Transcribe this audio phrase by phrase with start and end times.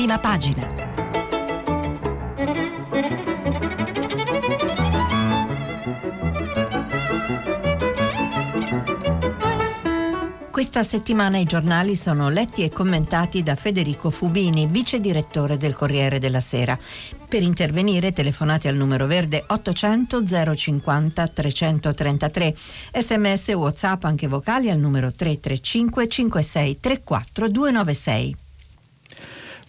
[0.00, 0.66] prima pagina.
[10.50, 16.18] Questa settimana i giornali sono letti e commentati da Federico Fubini, vice direttore del Corriere
[16.18, 16.78] della Sera.
[17.28, 20.24] Per intervenire telefonate al numero verde 800
[20.56, 22.56] 050 333,
[22.94, 28.39] sms whatsapp anche vocali al numero 335 56 34 296.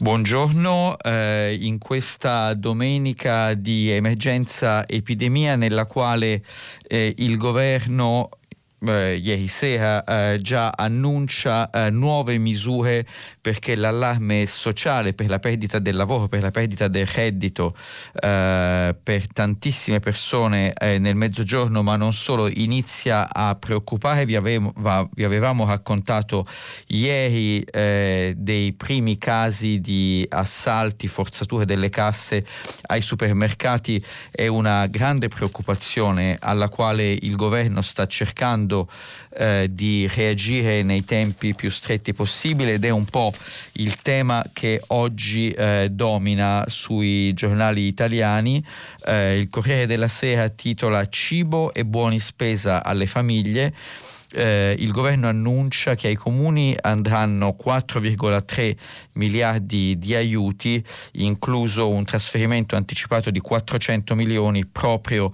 [0.02, 6.43] Buongiorno, eh, in questa domenica di emergenza epidemia nella quale
[6.87, 8.32] eh, il governo
[8.79, 13.06] eh, ieri sera eh, già annuncia eh, nuove misure
[13.41, 17.75] perché l'allarme sociale per la perdita del lavoro, per la perdita del reddito
[18.21, 24.25] eh, per tantissime persone eh, nel mezzogiorno, ma non solo, inizia a preoccupare.
[24.25, 26.45] Vi, avevo, va, vi avevamo raccontato
[26.87, 32.45] ieri eh, dei primi casi di assalti, forzature delle casse
[32.83, 34.03] ai supermercati.
[34.31, 38.88] È una grande preoccupazione alla quale il governo sta cercando cercando
[39.33, 43.31] eh, di reagire nei tempi più stretti possibile ed è un po'
[43.74, 48.64] il tema che oggi eh, domina sui giornali italiani.
[49.06, 53.73] Eh, il Corriere della Sera titola Cibo e buoni spesa alle famiglie.
[54.34, 58.76] Eh, il governo annuncia che ai comuni andranno 4,3
[59.16, 65.32] miliardi di aiuti, incluso un trasferimento anticipato di 400 milioni proprio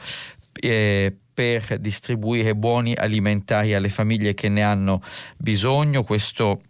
[0.54, 5.04] eh, per distribuire buoni alimentari alle famiglie che ne hanno
[5.38, 6.04] bisogno.
[6.04, 6.62] Questo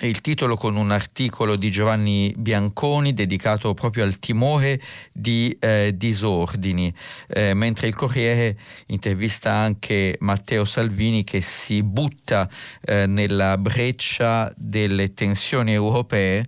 [0.00, 4.80] è il titolo con un articolo di Giovanni Bianconi dedicato proprio al timore
[5.12, 6.90] di eh, disordini,
[7.28, 12.48] eh, mentre il Corriere intervista anche Matteo Salvini che si butta
[12.80, 16.46] eh, nella breccia delle tensioni europee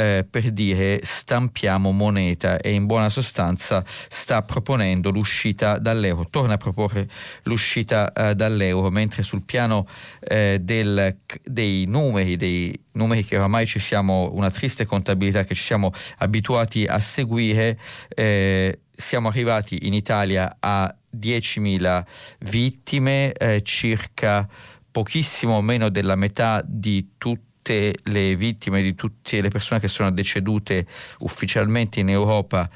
[0.00, 6.56] eh, per dire stampiamo moneta e in buona sostanza sta proponendo l'uscita dall'euro, torna a
[6.56, 7.06] proporre
[7.42, 9.86] l'uscita eh, dall'euro, mentre sul piano
[10.20, 15.62] eh, del, dei numeri, dei numeri che oramai ci siamo, una triste contabilità che ci
[15.62, 22.04] siamo abituati a seguire, eh, siamo arrivati in Italia a 10.000
[22.40, 24.48] vittime, eh, circa
[24.90, 30.10] pochissimo meno della metà di tutti tutte le vittime, di tutte le persone che sono
[30.10, 30.86] decedute
[31.20, 32.68] ufficialmente in Europa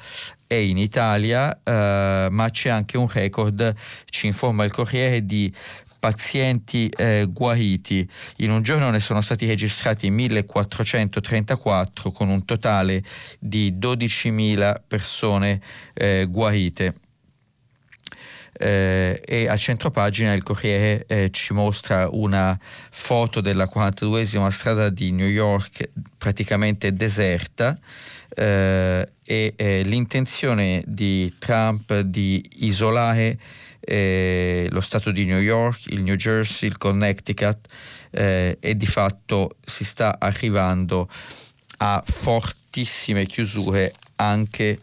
[0.47, 3.73] e in Italia, eh, ma c'è anche un record,
[4.05, 5.53] ci informa il Corriere, di
[5.99, 8.07] pazienti eh, guariti.
[8.37, 13.03] In un giorno ne sono stati registrati 1434 con un totale
[13.39, 15.59] di 12.000 persone
[15.93, 16.93] eh, guarite
[18.57, 22.57] eh, e a centropagina il Corriere eh, ci mostra una
[22.89, 27.77] foto della 42esima strada di New York praticamente deserta
[28.35, 33.37] eh, e eh, l'intenzione di Trump di isolare
[33.79, 37.67] eh, lo Stato di New York, il New Jersey, il Connecticut
[38.09, 41.07] eh, e di fatto si sta arrivando
[41.77, 44.77] a fortissime chiusure anche eh,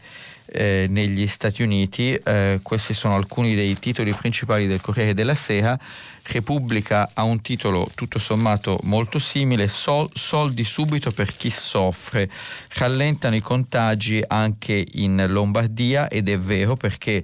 [0.53, 2.13] negli Stati Uniti.
[2.13, 5.77] Eh, questi sono alcuni dei titoli principali del Corriere della Sera.
[6.25, 12.29] Repubblica ha un titolo tutto sommato molto simile, Sol, soldi subito per chi soffre.
[12.75, 17.23] Rallentano i contagi anche in Lombardia ed è vero perché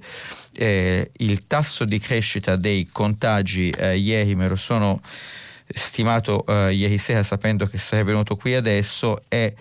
[0.54, 5.00] eh, il tasso di crescita dei contagi, eh, ieri me lo sono
[5.72, 9.52] stimato eh, ieri sera sapendo che sarebbe venuto qui adesso, è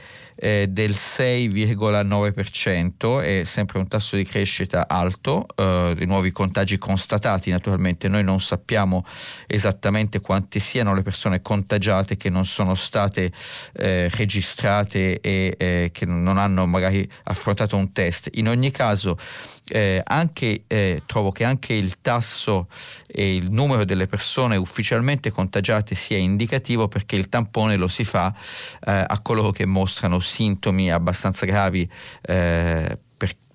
[0.42, 7.50] eh, del 6,9%, è sempre un tasso di crescita alto, eh, i nuovi contagi constatati
[7.50, 9.06] naturalmente, noi non sappiamo
[9.48, 13.34] esattamente quante siano le persone contagiate che non sono state
[13.74, 18.30] eh, registrate e eh, che non hanno magari affrontato un test.
[18.34, 19.18] In ogni caso
[19.70, 22.68] eh, anche, eh, trovo che anche il tasso
[23.08, 28.34] e il numero delle persone ufficialmente contagiate sia indicativo perché il tampone lo si fa
[28.86, 31.90] eh, a coloro che mostrano sintomi abbastanza gravi
[32.22, 32.98] eh,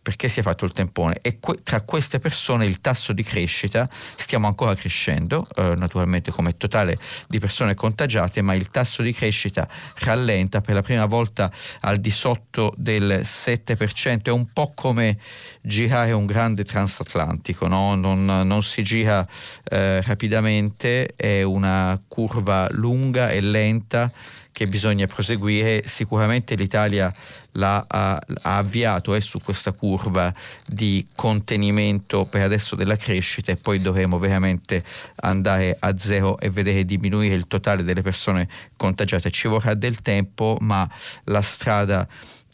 [0.04, 3.88] perché si è fatto il tempone e que- tra queste persone il tasso di crescita
[4.16, 9.66] stiamo ancora crescendo, eh, naturalmente come totale di persone contagiate, ma il tasso di crescita
[10.00, 15.16] rallenta per la prima volta al di sotto del 7%, è un po' come
[15.62, 17.94] girare un grande transatlantico, no?
[17.94, 19.26] non, non, si gira
[19.64, 24.12] eh, rapidamente, è una curva lunga e lenta
[24.54, 25.82] che bisogna proseguire.
[25.86, 27.12] Sicuramente l'Italia
[27.54, 30.32] l'ha, ha, ha avviato, è su questa curva
[30.66, 34.84] di contenimento per adesso della crescita e poi dovremo veramente
[35.16, 39.30] andare a zero e vedere diminuire il totale delle persone contagiate.
[39.30, 40.88] Ci vorrà del tempo, ma
[41.24, 42.06] la strada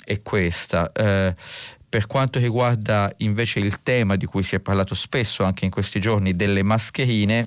[0.04, 0.90] è questa.
[0.92, 1.34] Eh,
[1.88, 5.98] per quanto riguarda invece il tema di cui si è parlato spesso anche in questi
[5.98, 7.44] giorni delle mascherine,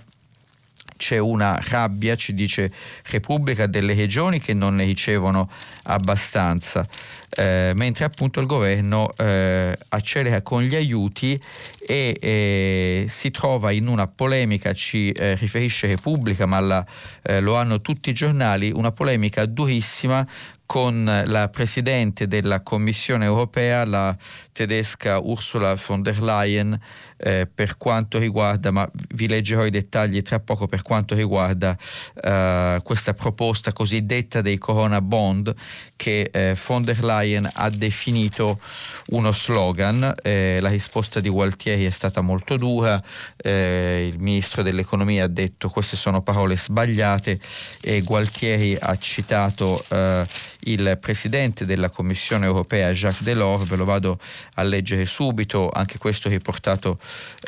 [0.97, 2.71] c'è una rabbia, ci dice
[3.09, 5.49] Repubblica, delle regioni che non ne ricevono
[5.83, 6.85] abbastanza,
[7.29, 11.39] eh, mentre appunto il governo eh, accelera con gli aiuti
[11.85, 16.85] e eh, si trova in una polemica, ci eh, riferisce Repubblica, ma la,
[17.23, 20.25] eh, lo hanno tutti i giornali, una polemica durissima
[20.65, 24.15] con la Presidente della Commissione europea, la
[24.51, 26.79] tedesca Ursula von der Leyen,
[27.25, 31.77] eh, per quanto riguarda, ma vi leggerò i dettagli tra poco, per quanto riguarda
[32.21, 35.53] eh, questa proposta cosiddetta dei Corona Bond
[35.95, 38.59] che eh, von der Leyen ha definito
[39.07, 40.13] uno slogan.
[40.21, 43.01] Eh, la risposta di Gualtieri è stata molto dura,
[43.37, 47.39] eh, il ministro dell'economia ha detto queste sono parole sbagliate.
[47.81, 50.25] E Gualtieri ha citato eh,
[50.65, 54.19] il presidente della Commissione europea Jacques Delors, ve lo vado
[54.55, 56.99] a leggere subito, anche questo riportato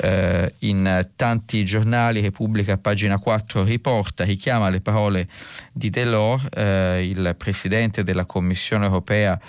[0.01, 5.27] eh, in tanti giornali, Repubblica pagina 4 riporta, richiama le parole
[5.71, 9.39] di Delors, eh, il presidente della Commissione europea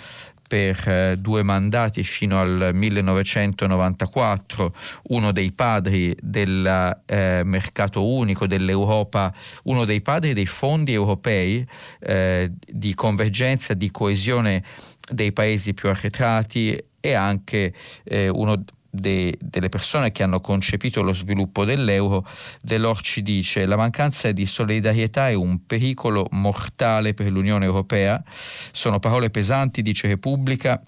[0.47, 4.73] per eh, due mandati fino al 1994,
[5.09, 9.35] uno dei padri del eh, mercato unico dell'Europa,
[9.65, 11.67] uno dei padri dei fondi europei
[12.01, 14.63] eh, di convergenza, di coesione
[15.09, 17.75] dei paesi più arretrati e anche
[18.05, 18.65] eh, uno
[18.97, 22.27] de, delle persone che hanno concepito lo sviluppo dell'euro,
[22.63, 28.23] Delors ci dice la mancanza di solidarietà è un pericolo mortale per l'Unione Europea.
[28.73, 30.81] Sono parole pesanti, dice Repubblica,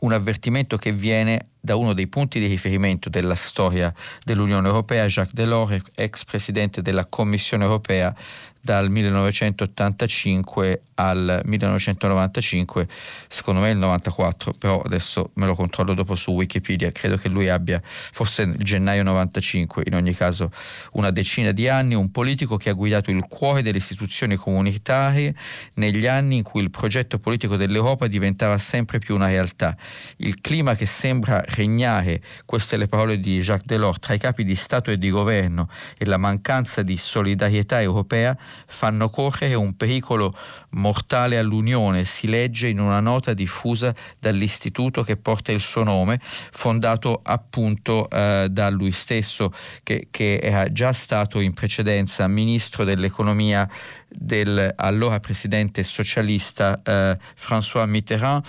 [0.00, 3.92] un avvertimento che viene da uno dei punti di riferimento della storia
[4.24, 8.14] dell'Unione Europea, Jacques Delors, ex presidente della Commissione Europea
[8.62, 12.86] dal 1985 al 1995,
[13.26, 17.48] secondo me il 94, però adesso me lo controllo dopo su Wikipedia, credo che lui
[17.48, 20.52] abbia, forse gennaio 95, in ogni caso
[20.92, 25.34] una decina di anni, un politico che ha guidato il cuore delle istituzioni comunitarie
[25.74, 29.76] negli anni in cui il progetto politico dell'Europa diventava sempre più una realtà.
[30.18, 34.54] Il clima che sembra regnare, queste le parole di Jacques Delors, tra i capi di
[34.54, 35.68] Stato e di governo
[35.98, 40.36] e la mancanza di solidarietà europea fanno correre un pericolo
[40.70, 47.20] mortale all'Unione, si legge in una nota diffusa dall'istituto che porta il suo nome, fondato
[47.22, 49.52] appunto eh, da lui stesso,
[49.82, 53.68] che, che era già stato in precedenza ministro dell'economia
[54.14, 58.44] del allora presidente socialista eh, François Mitterrand,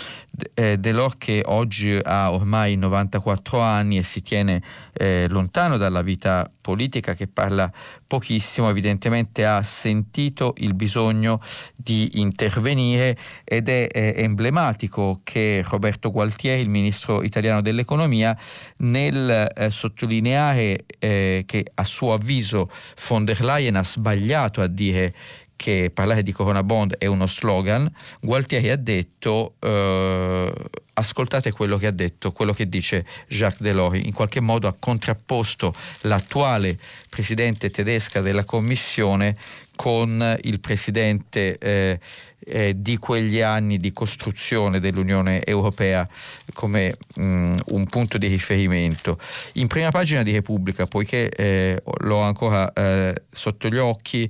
[0.53, 4.61] eh, Delors che oggi ha ormai 94 anni e si tiene
[4.93, 7.71] eh, lontano dalla vita politica, che parla
[8.07, 11.41] pochissimo, evidentemente ha sentito il bisogno
[11.75, 18.37] di intervenire ed è emblematico che Roberto Gualtieri, il ministro italiano dell'economia,
[18.77, 22.69] nel eh, sottolineare eh, che a suo avviso
[23.07, 25.13] von der Leyen ha sbagliato a dire
[25.55, 30.53] che parlare di Corona Bond è uno slogan, Gualtieri ha detto eh,
[30.93, 35.73] ascoltate quello che ha detto, quello che dice Jacques Delors, in qualche modo ha contrapposto
[36.01, 36.77] l'attuale
[37.09, 39.37] presidente tedesca della Commissione
[39.75, 41.99] con il presidente eh,
[42.45, 46.07] eh, di quegli anni di costruzione dell'Unione Europea
[46.53, 49.17] come mh, mm, un punto di riferimento.
[49.53, 54.29] In prima pagina di Repubblica, poiché eh, l'ho ancora eh, sotto gli occhi,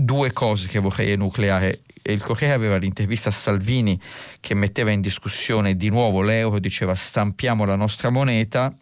[0.00, 1.80] due cose che vorrei enucleare.
[2.02, 4.00] Il Corriere aveva l'intervista a Salvini
[4.38, 8.72] che metteva in discussione di nuovo l'euro, diceva stampiamo la nostra moneta.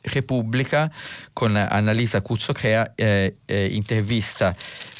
[0.00, 0.90] Repubblica
[1.32, 4.54] con Annalisa Cuzzocrea eh, eh, intervista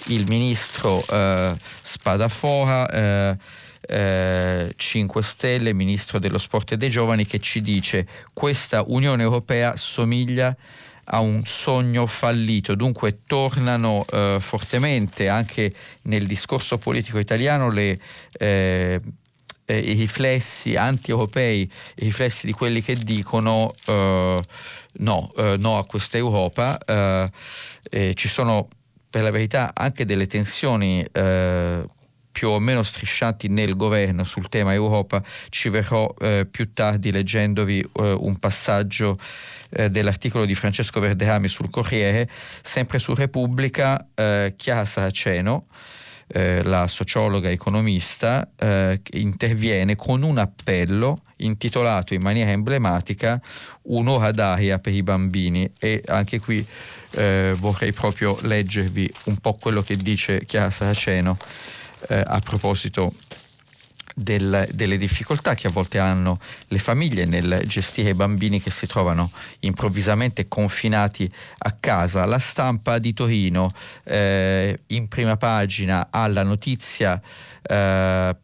[0.06, 3.36] il ministro eh, Spadafora
[3.80, 9.22] eh, 5 eh, Stelle, ministro dello sport e dei giovani, che ci dice questa Unione
[9.22, 10.56] Europea somiglia a
[11.16, 15.72] un sogno fallito, dunque tornano eh, fortemente anche
[16.02, 17.98] nel discorso politico italiano le,
[18.32, 19.00] eh,
[19.64, 24.40] eh, i riflessi anti-europei, i riflessi di quelli che dicono eh,
[24.92, 26.78] no, eh, no, a questa Europa.
[26.84, 27.30] Eh,
[28.14, 28.68] ci sono
[29.08, 31.02] per la verità anche delle tensioni
[32.38, 37.80] più o meno striscianti nel governo sul tema Europa, ci verrò eh, più tardi leggendovi
[37.80, 39.18] eh, un passaggio
[39.70, 42.28] eh, dell'articolo di Francesco Verderami sul Corriere,
[42.62, 45.66] sempre su Repubblica, eh, Chiara Saraceno,
[46.28, 53.40] eh, la sociologa economista, eh, interviene con un appello intitolato in maniera emblematica
[53.90, 56.64] Un'ora d'aria per i bambini e anche qui
[57.12, 61.36] eh, vorrei proprio leggervi un po' quello che dice Chiara Saraceno
[62.08, 63.12] eh, a proposito
[64.18, 66.38] del, delle difficoltà che a volte hanno
[66.68, 72.24] le famiglie nel gestire i bambini che si trovano improvvisamente confinati a casa.
[72.24, 73.70] La stampa di Torino
[74.04, 77.20] eh, in prima pagina ha la notizia
[77.62, 78.36] eh,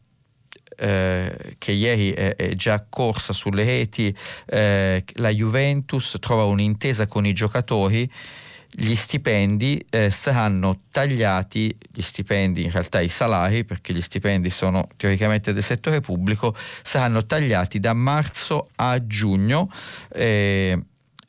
[0.76, 4.14] eh, che ieri è, è, già corsa sulle reti,
[4.46, 8.10] eh, la Juventus trova un'intesa con i giocatori
[8.76, 14.88] gli stipendi eh, saranno tagliati, gli stipendi in realtà i salari, perché gli stipendi sono
[14.96, 19.70] teoricamente del settore pubblico, saranno tagliati da marzo a giugno.
[20.12, 20.82] Eh,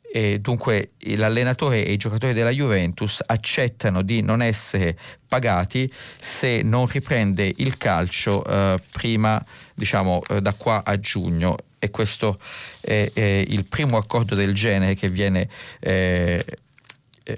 [0.08, 4.96] e dunque l'allenatore e i giocatori della Juventus accettano di non essere
[5.28, 11.56] pagati se non riprende il calcio eh, prima, diciamo, eh, da qua a giugno.
[11.78, 12.40] E questo
[12.80, 15.48] è, è, il primo accordo del genere che viene
[15.80, 16.42] eh,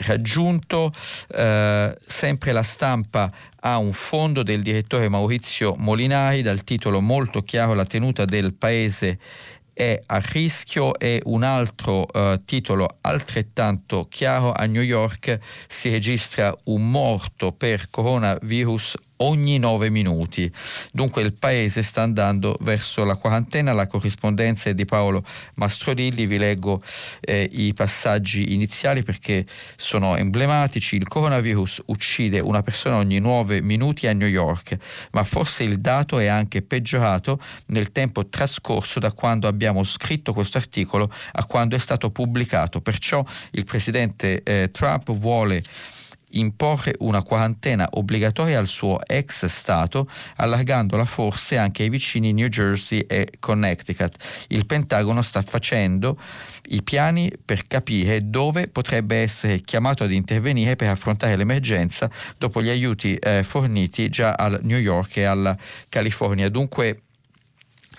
[0.01, 0.93] raggiunto.
[1.29, 3.31] Eh, sempre la stampa
[3.61, 9.19] ha un fondo del direttore Maurizio Molinari dal titolo molto chiaro La tenuta del paese
[9.73, 16.53] è a rischio e un altro eh, titolo altrettanto chiaro a New York si registra
[16.65, 20.51] un morto per coronavirus ogni nove minuti.
[20.93, 26.39] Dunque il paese sta andando verso la quarantena, la corrispondenza è di Paolo Mastrodilli, vi
[26.39, 26.83] leggo
[27.21, 29.47] eh, i passaggi iniziali perché
[29.77, 30.97] sono emblematici.
[30.97, 34.77] Il coronavirus uccide una persona ogni nove minuti a New York,
[35.13, 40.59] ma forse il dato è anche peggiorato nel tempo trascorso da quando abbiamo scritto questo
[40.59, 42.81] articolo a quando è stato pubblicato.
[42.81, 45.63] Perciò il presidente eh, Trump vuole
[46.31, 53.01] imporre una quarantena obbligatoria al suo ex Stato, allargandola forse anche ai vicini New Jersey
[53.01, 54.17] e Connecticut.
[54.49, 56.19] Il Pentagono sta facendo
[56.69, 62.69] i piani per capire dove potrebbe essere chiamato ad intervenire per affrontare l'emergenza dopo gli
[62.69, 65.57] aiuti eh, forniti già al New York e alla
[65.89, 66.49] California.
[66.49, 67.03] Dunque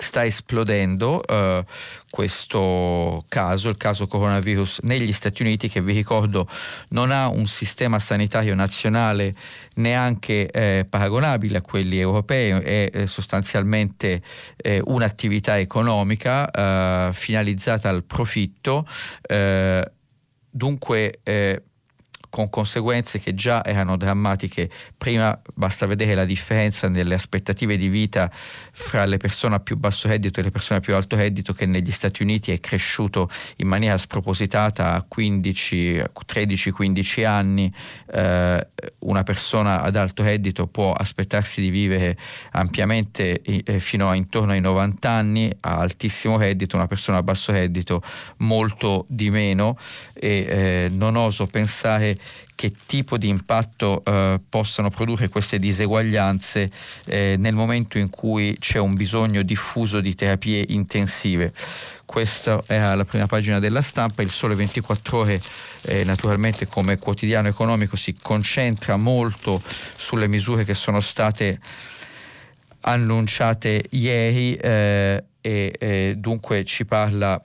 [0.01, 1.65] sta esplodendo eh,
[2.10, 6.48] questo caso, il caso coronavirus negli Stati Uniti che vi ricordo
[6.89, 9.36] non ha un sistema sanitario nazionale
[9.75, 14.22] neanche eh, paragonabile a quelli europei, è eh, sostanzialmente
[14.56, 18.88] eh, un'attività economica eh, finalizzata al profitto.
[19.22, 19.91] Eh,
[20.50, 21.20] dunque
[22.29, 24.69] con conseguenze che già erano drammatiche.
[24.98, 30.07] Prima basta vedere la differenza nelle aspettative di vita fra le persone a più basso
[30.07, 33.67] reddito e le persone a più alto reddito che negli Stati Uniti è cresciuto in
[33.67, 37.74] maniera spropositata a 15, 13-15 anni.
[38.12, 38.67] Eh,
[39.00, 42.17] una persona ad alto reddito può aspettarsi di vivere
[42.51, 47.51] ampiamente eh, fino a intorno ai 90 anni, a altissimo reddito, una persona a basso
[47.51, 48.01] reddito
[48.38, 49.77] molto di meno
[50.13, 52.18] e eh, non oso pensare
[52.55, 56.69] che tipo di impatto eh, possano produrre queste diseguaglianze
[57.05, 61.53] eh, nel momento in cui c'è un bisogno diffuso di terapie intensive.
[62.03, 65.41] Questa era la prima pagina della stampa, il Sole 24 ore
[65.83, 69.61] eh, naturalmente come quotidiano economico si concentra molto
[69.95, 71.59] sulle misure che sono state
[72.81, 77.41] annunciate ieri eh, e dunque ci parla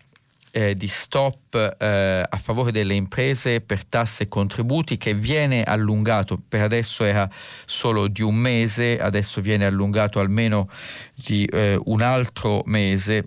[0.57, 6.41] eh, di stop eh, a favore delle imprese per tasse e contributi che viene allungato,
[6.49, 7.29] per adesso era
[7.67, 10.69] solo di un mese, adesso viene allungato almeno
[11.17, 13.27] di eh, un altro mese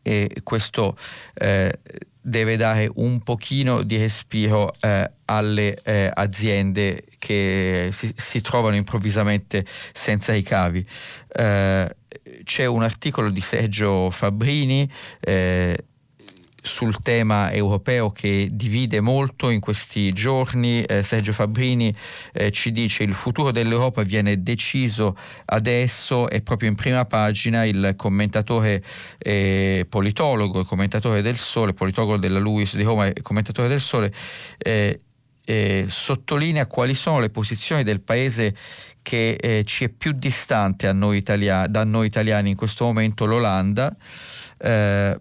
[0.00, 0.96] e questo
[1.34, 1.78] eh,
[2.22, 9.66] deve dare un pochino di respiro eh, alle eh, aziende che si, si, trovano improvvisamente
[9.92, 10.86] senza i cavi.
[11.36, 11.96] Eh,
[12.44, 14.90] c'è un articolo di Sergio Fabbrini
[15.20, 15.84] eh,
[16.66, 20.82] sul tema europeo che divide molto in questi giorni.
[20.82, 21.94] Eh, Sergio Fabbrini
[22.32, 27.92] eh, ci dice il futuro dell'Europa viene deciso adesso e proprio in prima pagina il
[27.96, 28.82] commentatore
[29.18, 34.10] eh, politologo, il commentatore del Sole, politologo della LUIS di Roma e commentatore del Sole,
[34.56, 35.00] eh,
[35.44, 38.56] eh, sottolinea quali sono le posizioni del paese
[39.02, 43.94] che eh, ci è più distante noi italia- da noi italiani in questo momento, l'Olanda.
[44.56, 45.20] Eh,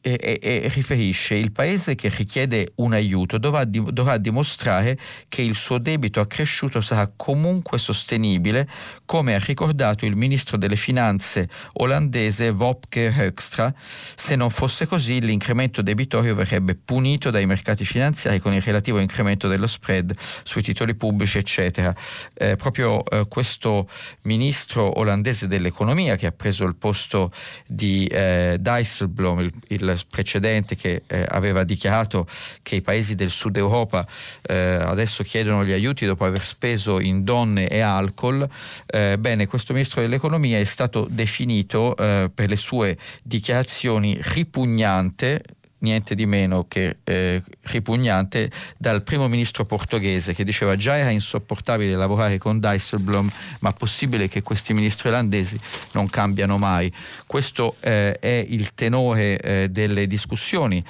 [0.00, 4.96] e, e, riferisce il paese che richiede un aiuto dovrà, di, dovrà, dimostrare
[5.28, 8.68] che il suo debito accresciuto sarà comunque sostenibile,
[9.04, 13.72] come ha ricordato il ministro delle finanze olandese Wopke Hoekstra.
[14.14, 19.48] Se non fosse così, l'incremento debitorio verrebbe punito dai mercati finanziari con il relativo incremento
[19.48, 21.94] dello spread sui titoli pubblici, eccetera.
[22.34, 23.88] Eh, proprio eh, questo
[24.22, 27.32] ministro olandese dell'economia che ha preso il posto
[27.66, 32.26] di eh, Dijsselbloem, il, il precedente che eh, aveva dichiarato
[32.62, 34.06] che i paesi del sud Europa
[34.42, 38.48] eh, adesso chiedono gli aiuti dopo aver speso in donne e alcol,
[38.86, 45.42] eh, bene, questo ministro dell'economia è stato definito eh, per le sue dichiarazioni ripugnante
[45.80, 51.94] niente di meno che eh, ripugnante dal primo ministro portoghese che diceva già era insopportabile
[51.94, 53.28] lavorare con Dijsselbloem
[53.60, 55.58] ma possibile che questi ministri olandesi
[55.92, 56.92] non cambiano mai.
[57.26, 60.84] Questo eh, è il tenore eh, delle discussioni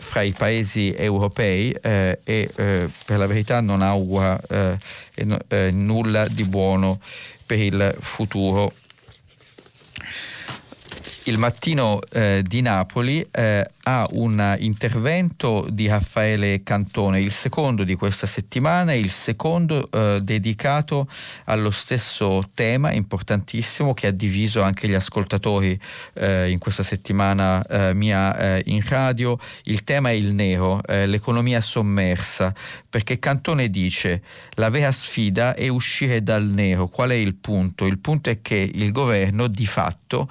[0.00, 6.44] fra i paesi europei eh, e eh, per la verità non augura eh, nulla di
[6.44, 7.00] buono
[7.44, 8.72] per il futuro
[11.28, 17.94] il mattino eh, di Napoli eh, ha un intervento di Raffaele Cantone, il secondo di
[17.96, 21.06] questa settimana, il secondo eh, dedicato
[21.44, 25.78] allo stesso tema importantissimo che ha diviso anche gli ascoltatori
[26.14, 29.38] eh, in questa settimana eh, mia eh, in radio.
[29.64, 32.54] Il tema è il nero, l'economia sommersa,
[32.88, 36.88] perché Cantone dice la vera sfida è uscire dal nero.
[36.88, 37.84] Qual è il punto?
[37.84, 40.28] Il punto è che il governo di fatto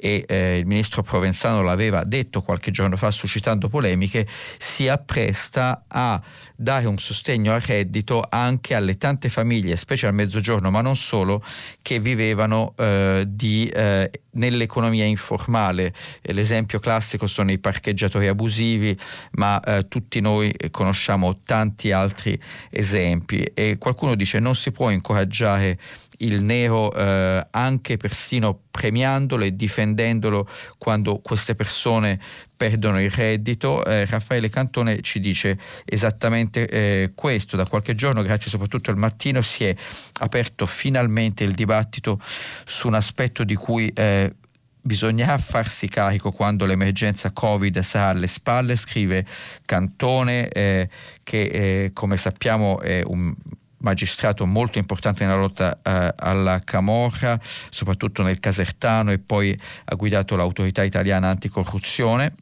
[0.00, 4.26] e eh, il ministro Provenzano l'aveva detto qualche giorno fa suscitando polemiche,
[4.58, 6.20] si appresta a
[6.54, 11.42] dare un sostegno al reddito anche alle tante famiglie, specie al mezzogiorno, ma non solo,
[11.82, 15.92] che vivevano eh, di, eh, nell'economia informale.
[16.22, 18.96] L'esempio classico sono i parcheggiatori abusivi,
[19.32, 22.40] ma eh, tutti noi conosciamo tanti altri
[22.70, 25.78] esempi e qualcuno dice non si può incoraggiare
[26.18, 30.48] il nero eh, anche persino premiandolo e difendendolo
[30.78, 32.18] quando queste persone
[32.56, 33.84] perdono il reddito.
[33.84, 37.56] Eh, Raffaele Cantone ci dice esattamente eh, questo.
[37.56, 39.74] Da qualche giorno, grazie soprattutto al mattino, si è
[40.20, 42.20] aperto finalmente il dibattito
[42.64, 44.34] su un aspetto di cui eh,
[44.80, 49.24] bisognerà farsi carico quando l'emergenza Covid sarà alle spalle, scrive
[49.64, 50.88] Cantone, eh,
[51.22, 53.34] che eh, come sappiamo è un
[53.80, 57.38] magistrato molto importante nella lotta eh, alla Camorra,
[57.70, 62.34] soprattutto nel Casertano e poi ha guidato l'autorità italiana anticorruzione.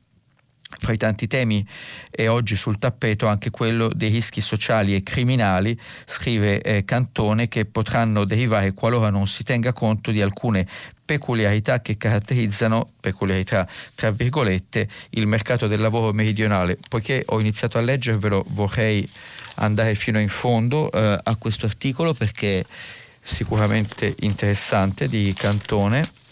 [0.69, 1.65] Fra i tanti temi
[2.11, 7.67] è oggi sul tappeto anche quello dei rischi sociali e criminali, scrive eh, Cantone, che
[7.67, 10.67] potranno derivare qualora non si tenga conto di alcune
[11.07, 16.77] peculiarità che caratterizzano, peculiarità tra virgolette, il mercato del lavoro meridionale.
[16.89, 19.09] Poiché ho iniziato a leggervelo vorrei
[19.55, 22.65] andare fino in fondo eh, a questo articolo perché è
[23.23, 26.25] sicuramente interessante di Cantone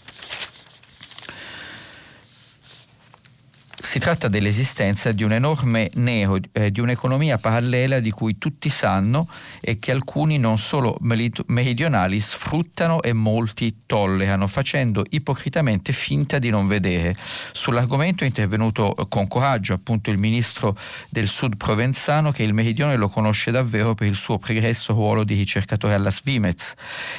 [3.85, 9.29] Si tratta dell'esistenza di un enorme nero, eh, di un'economia parallela di cui tutti sanno
[9.61, 16.67] e che alcuni non solo meridionali sfruttano e molti tollerano, facendo ipocritamente finta di non
[16.67, 17.15] vedere.
[17.53, 20.75] Sull'argomento è intervenuto con coraggio appunto il ministro
[21.09, 25.35] del Sud Provenzano che il meridione lo conosce davvero per il suo pregresso ruolo di
[25.35, 26.73] ricercatore alla Svimez,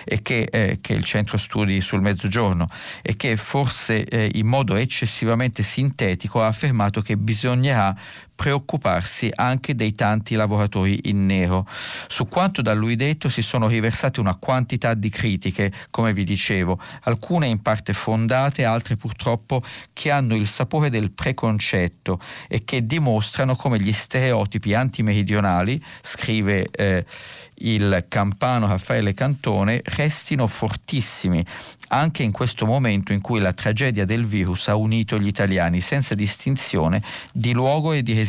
[0.04, 2.68] e che, eh, che è il centro studi sul mezzogiorno,
[3.00, 7.94] e che forse eh, in modo eccessivamente sintetico ha affermato che bisognerà
[8.36, 11.66] preoccuparsi anche dei tanti lavoratori in nero.
[12.06, 16.78] Su quanto da lui detto si sono riversate una quantità di critiche, come vi dicevo,
[17.04, 23.56] alcune in parte fondate, altre purtroppo che hanno il sapore del preconcetto e che dimostrano
[23.56, 27.04] come gli stereotipi antimeridionali, scrive eh,
[27.60, 31.44] il campano Raffaele Cantone, restino fortissimi
[31.88, 36.14] anche in questo momento in cui la tragedia del virus ha unito gli italiani senza
[36.14, 38.25] distinzione di luogo e di residenza.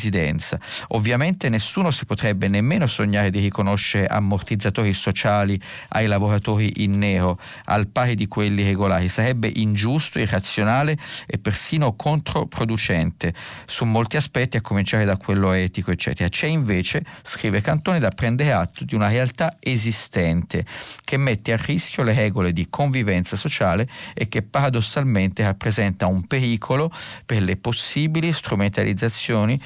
[0.89, 7.87] Ovviamente nessuno si potrebbe nemmeno sognare di riconoscere ammortizzatori sociali ai lavoratori in nero al
[7.87, 9.09] pari di quelli regolari.
[9.09, 13.33] Sarebbe ingiusto, irrazionale e persino controproducente
[13.65, 16.29] su molti aspetti, a cominciare da quello etico, eccetera.
[16.29, 20.65] C'è invece, scrive Cantone, da prendere atto di una realtà esistente
[21.03, 26.91] che mette a rischio le regole di convivenza sociale e che paradossalmente rappresenta un pericolo
[27.25, 29.59] per le possibili strumentalizzazioni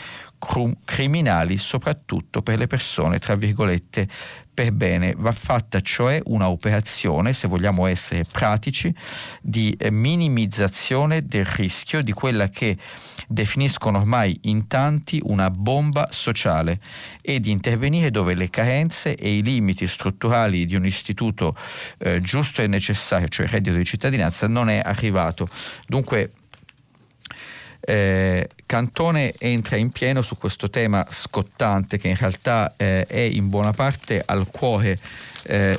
[0.83, 4.07] criminali, soprattutto per le persone, tra virgolette,
[4.53, 5.13] per bene.
[5.15, 8.93] Va fatta cioè una operazione, se vogliamo essere pratici,
[9.41, 12.77] di eh, minimizzazione del rischio di quella che
[13.27, 16.79] definiscono ormai in tanti una bomba sociale
[17.21, 21.55] e di intervenire dove le carenze e i limiti strutturali di un istituto
[21.99, 25.47] eh, giusto e necessario, cioè il reddito di cittadinanza, non è arrivato.
[25.87, 26.31] Dunque
[27.81, 33.49] eh, Cantone entra in pieno su questo tema scottante che in realtà eh, è in
[33.49, 34.97] buona parte al cuore
[35.43, 35.75] eh,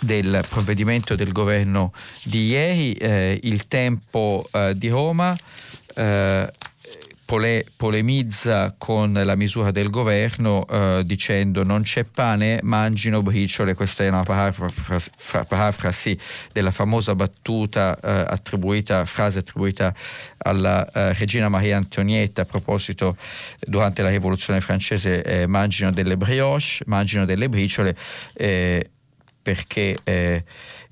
[0.00, 5.36] del provvedimento del governo di ieri, eh, il tempo eh, di Roma.
[7.28, 14.02] Pole, polemizza con la misura del governo eh, dicendo non c'è pane, mangino briciole, questa
[14.02, 16.18] è una parafrasi
[16.54, 19.94] della famosa battuta eh, attribuita, frase attribuita
[20.38, 23.14] alla eh, regina Maria Antonietta a proposito
[23.60, 27.94] durante la rivoluzione francese eh, mangino delle brioche, mangino delle briciole
[28.32, 28.88] eh,
[29.42, 30.44] perché eh,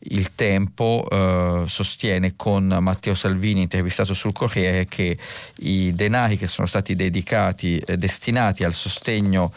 [0.09, 5.17] il Tempo eh, sostiene con Matteo Salvini, intervistato sul Corriere, che
[5.59, 9.53] i denari che sono stati dedicati, eh, destinati al sostegno,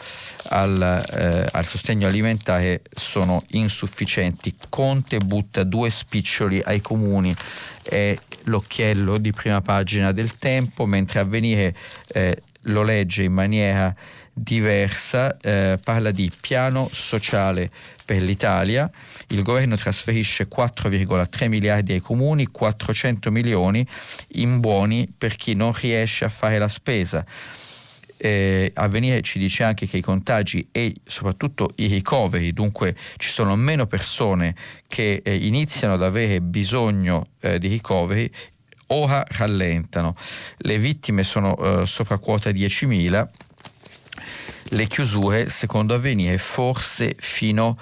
[0.48, 4.54] al, eh, al sostegno, alimentare sono insufficienti.
[4.68, 7.34] Conte butta due spiccioli ai comuni.
[7.82, 11.74] È l'occhiello di prima pagina del Tempo, mentre Avvenire
[12.08, 13.94] eh, lo legge in maniera
[14.32, 17.70] diversa, eh, parla di piano sociale
[18.04, 18.90] per l'Italia,
[19.30, 23.86] il governo trasferisce 4,3 miliardi ai comuni, 400 milioni
[24.34, 27.24] in buoni per chi non riesce a fare la spesa.
[28.16, 33.56] Eh, Avvenire ci dice anche che i contagi e soprattutto i ricoveri, dunque ci sono
[33.56, 34.54] meno persone
[34.88, 38.30] che eh, iniziano ad avere bisogno eh, di ricoveri,
[38.88, 40.14] ora rallentano.
[40.58, 43.28] Le vittime sono eh, sopra quota 10.000
[44.72, 47.76] le chiusure, secondo Avvenire, forse fino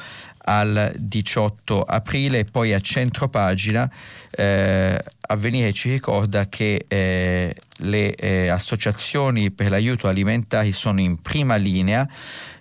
[0.48, 3.90] al 18 aprile, poi a centro pagina
[4.30, 4.98] eh,
[5.30, 12.08] Avvenire ci ricorda che eh, le eh, associazioni per l'aiuto alimentare sono in prima linea,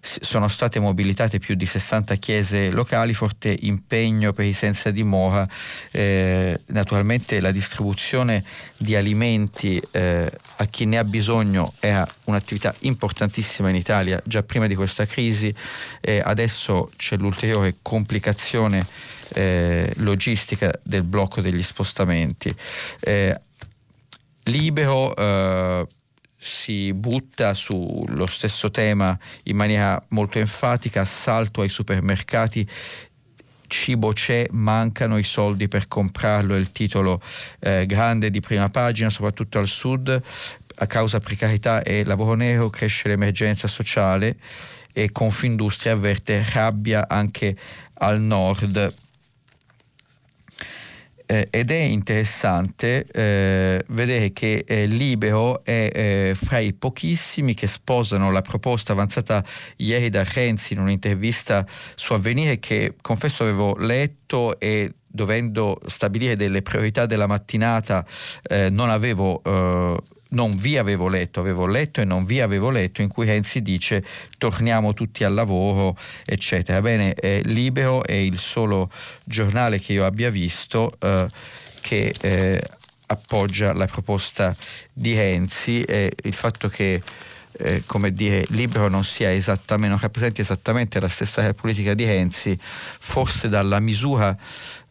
[0.01, 5.47] sono state mobilitate più di 60 chiese locali, forte impegno per i senza dimora,
[5.91, 8.43] eh, naturalmente la distribuzione
[8.75, 14.67] di alimenti eh, a chi ne ha bisogno era un'attività importantissima in Italia già prima
[14.67, 15.55] di questa crisi,
[16.23, 18.85] adesso c'è l'ulteriore complicazione
[19.33, 22.53] eh, logistica del blocco degli spostamenti.
[22.99, 23.41] Eh,
[24.43, 25.87] Libero eh,
[26.37, 32.67] si butta sullo stesso tema in maniera molto enfatica, assalto ai supermercati,
[33.67, 37.21] cibo c'è, mancano i soldi per comprarlo, è il titolo
[37.59, 40.21] eh, grande di prima pagina, soprattutto al sud,
[40.79, 44.37] a causa precarietà e lavoro nero cresce l'emergenza sociale
[44.97, 47.55] e Confindustria avverte rabbia anche
[47.99, 48.93] al nord.
[51.29, 57.67] Eh, ed è interessante eh, vedere che eh, Libero è eh, fra i pochissimi che
[57.67, 59.43] sposano la proposta avanzata
[59.75, 66.61] ieri da Renzi in un'intervista su Avvenire che confesso avevo letto e dovendo stabilire delle
[66.61, 68.05] priorità della mattinata
[68.43, 69.97] eh, non avevo eh,
[70.29, 74.03] non vi avevo letto, avevo letto e non vi avevo letto, in cui Renzi dice
[74.37, 76.81] torniamo tutti al lavoro, eccetera.
[76.81, 78.91] Bene, eh, Libero è il solo
[79.23, 81.27] giornale che io abbia visto eh,
[81.81, 82.61] che eh,
[83.07, 84.55] appoggia la proposta
[84.91, 87.01] di Renzi e il fatto che
[87.59, 92.57] eh, come dire, Libero non sia esattamente, non rappresenti esattamente la stessa politica di Renzi,
[92.59, 94.35] forse dalla misura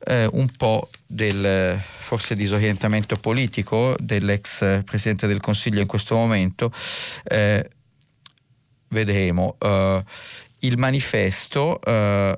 [0.05, 6.73] eh, un po' del forse disorientamento politico dell'ex Presidente del Consiglio in questo momento.
[7.25, 7.71] Eh,
[8.89, 9.57] vedremo.
[9.61, 10.03] Uh,
[10.61, 12.33] il manifesto uh,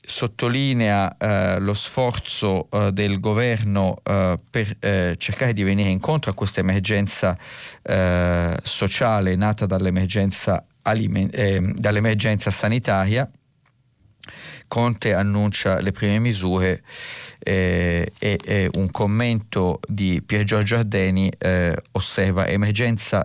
[0.00, 4.76] sottolinea uh, lo sforzo del governo per
[5.16, 7.38] cercare di venire incontro a questa emergenza
[8.62, 13.28] sociale nata dall'emergenza, aliment- eh, dall'emergenza sanitaria
[14.72, 16.82] Conte annuncia le prime misure
[17.40, 23.22] eh, e, e, un commento di Pier Giorgio Ardeni eh, osserva emergenza,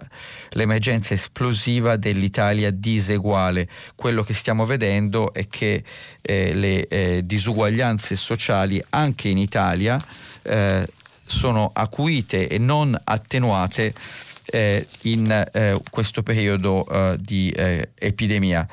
[0.49, 3.69] l'emergenza esplosiva dell'Italia diseguale.
[3.95, 5.85] Quello che stiamo vedendo è che
[6.21, 9.97] eh, le eh, disuguaglianze sociali anche in Italia
[10.41, 10.85] eh,
[11.25, 13.93] sono acuite e non attenuate
[14.49, 15.45] eh, in
[15.89, 18.67] questo periodo di epidemia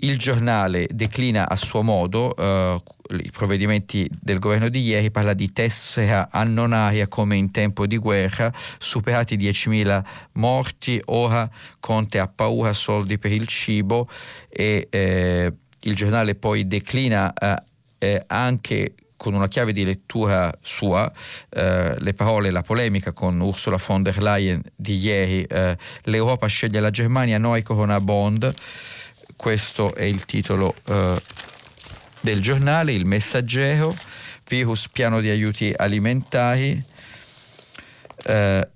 [0.00, 2.82] il giornale declina a suo modo uh,
[3.14, 8.52] i provvedimenti del governo di ieri, parla di tessera annonaria come in tempo di guerra,
[8.78, 11.48] superati 10.000 morti, ora
[11.80, 14.08] Conte ha paura soldi per il cibo
[14.48, 17.62] e eh, il giornale poi declina eh,
[17.98, 21.10] eh, anche con una chiave di lettura sua,
[21.48, 26.80] eh, le parole, la polemica con Ursula von der Leyen di ieri, eh, l'Europa sceglie
[26.80, 28.52] la Germania, noi Corona Bond,
[29.36, 31.20] questo è il titolo eh,
[32.20, 33.96] del giornale, il messaggero,
[34.48, 36.82] virus piano di aiuti alimentari.
[38.24, 38.68] Eh,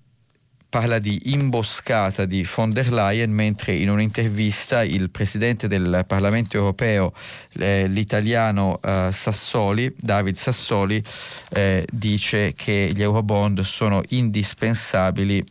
[0.71, 7.13] parla di imboscata di von der Leyen, mentre in un'intervista il presidente del Parlamento europeo,
[7.55, 11.03] eh, l'italiano eh, Sassoli, David Sassoli,
[11.51, 15.45] eh, dice che gli eurobond sono indispensabili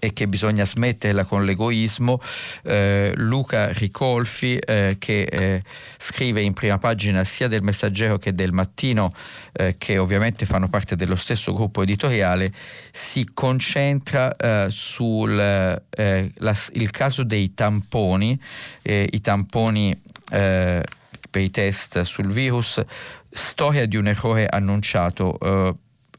[0.00, 2.20] e che bisogna smetterla con l'egoismo.
[2.62, 5.62] Eh, Luca Ricolfi, eh, che eh,
[5.98, 9.12] scrive in prima pagina sia del Messaggero che del Mattino,
[9.52, 12.50] eh, che ovviamente fanno parte dello stesso gruppo editoriale,
[12.90, 18.40] si concentra eh, sul la, il caso dei tamponi,
[18.82, 22.82] i tamponi per i test sul virus,
[23.30, 25.38] storia di un errore annunciato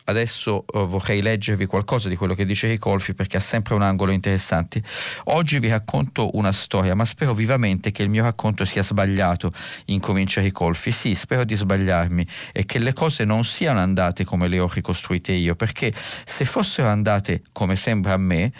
[0.06, 4.12] adesso uh, vorrei leggervi qualcosa di quello che dice Ricolfi perché ha sempre un angolo
[4.12, 4.82] interessante.
[5.26, 9.52] Oggi vi racconto una storia, ma spero vivamente che il mio racconto sia sbagliato,
[9.86, 10.92] incomincia Ricolfi.
[10.92, 15.32] Sì, spero di sbagliarmi e che le cose non siano andate come le ho ricostruite
[15.32, 15.94] io, perché
[16.26, 18.52] se fossero andate come sembra a me,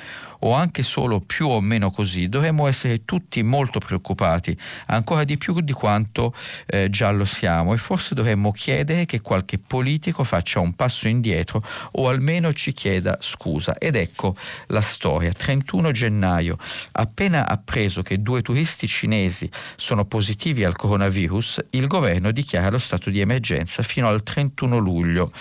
[0.44, 5.60] o anche solo più o meno così, dovremmo essere tutti molto preoccupati, ancora di più
[5.60, 6.34] di quanto
[6.66, 11.64] eh, già lo siamo e forse dovremmo chiedere che qualche politico faccia un passo indietro
[11.94, 13.78] o almeno ci chieda scusa.
[13.78, 14.36] Ed ecco
[14.68, 15.32] la storia.
[15.32, 16.58] 31 gennaio,
[16.94, 23.10] appena appreso che due turisti cinesi sono positivi al coronavirus, il governo dichiara lo stato
[23.10, 25.32] di emergenza fino al 31 luglio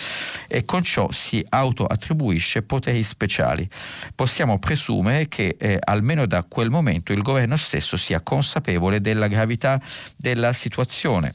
[0.47, 3.67] e con ciò si autoattribuisce poteri speciali.
[4.13, 9.27] Possiamo presumere presume che eh, almeno da quel momento il governo stesso sia consapevole della
[9.27, 9.81] gravità
[10.17, 11.33] della situazione.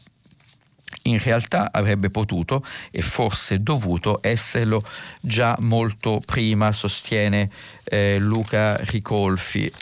[1.04, 4.82] In realtà avrebbe potuto e forse dovuto esserlo
[5.20, 7.50] già molto prima, sostiene
[7.84, 9.72] eh, Luca Ricolfi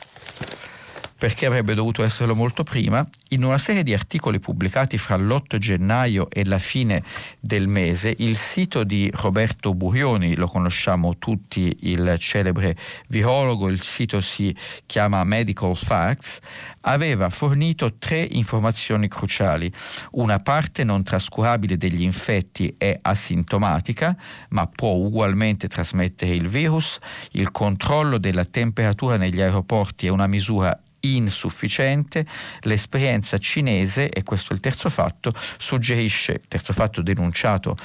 [1.17, 6.29] perché avrebbe dovuto esserlo molto prima, in una serie di articoli pubblicati fra l'8 gennaio
[6.31, 7.03] e la fine
[7.41, 12.77] del mese, il sito di Roberto Burioni, lo conosciamo tutti, il celebre
[13.09, 14.55] virologo, il sito si
[14.87, 16.41] chiama Medical Facts,
[16.83, 19.73] aveva fornito tre informazioni cruciali.
[20.13, 24.17] Una parte non trascurabile degli infetti è asintomatica,
[24.51, 26.99] ma può ugualmente trasmettere il virus.
[27.33, 30.79] Il controllo della temperatura negli aeroporti è una misura
[31.13, 32.27] insufficiente,
[32.63, 37.77] l'esperienza cinese, e questo è il terzo fatto, suggerisce, terzo fatto denunciato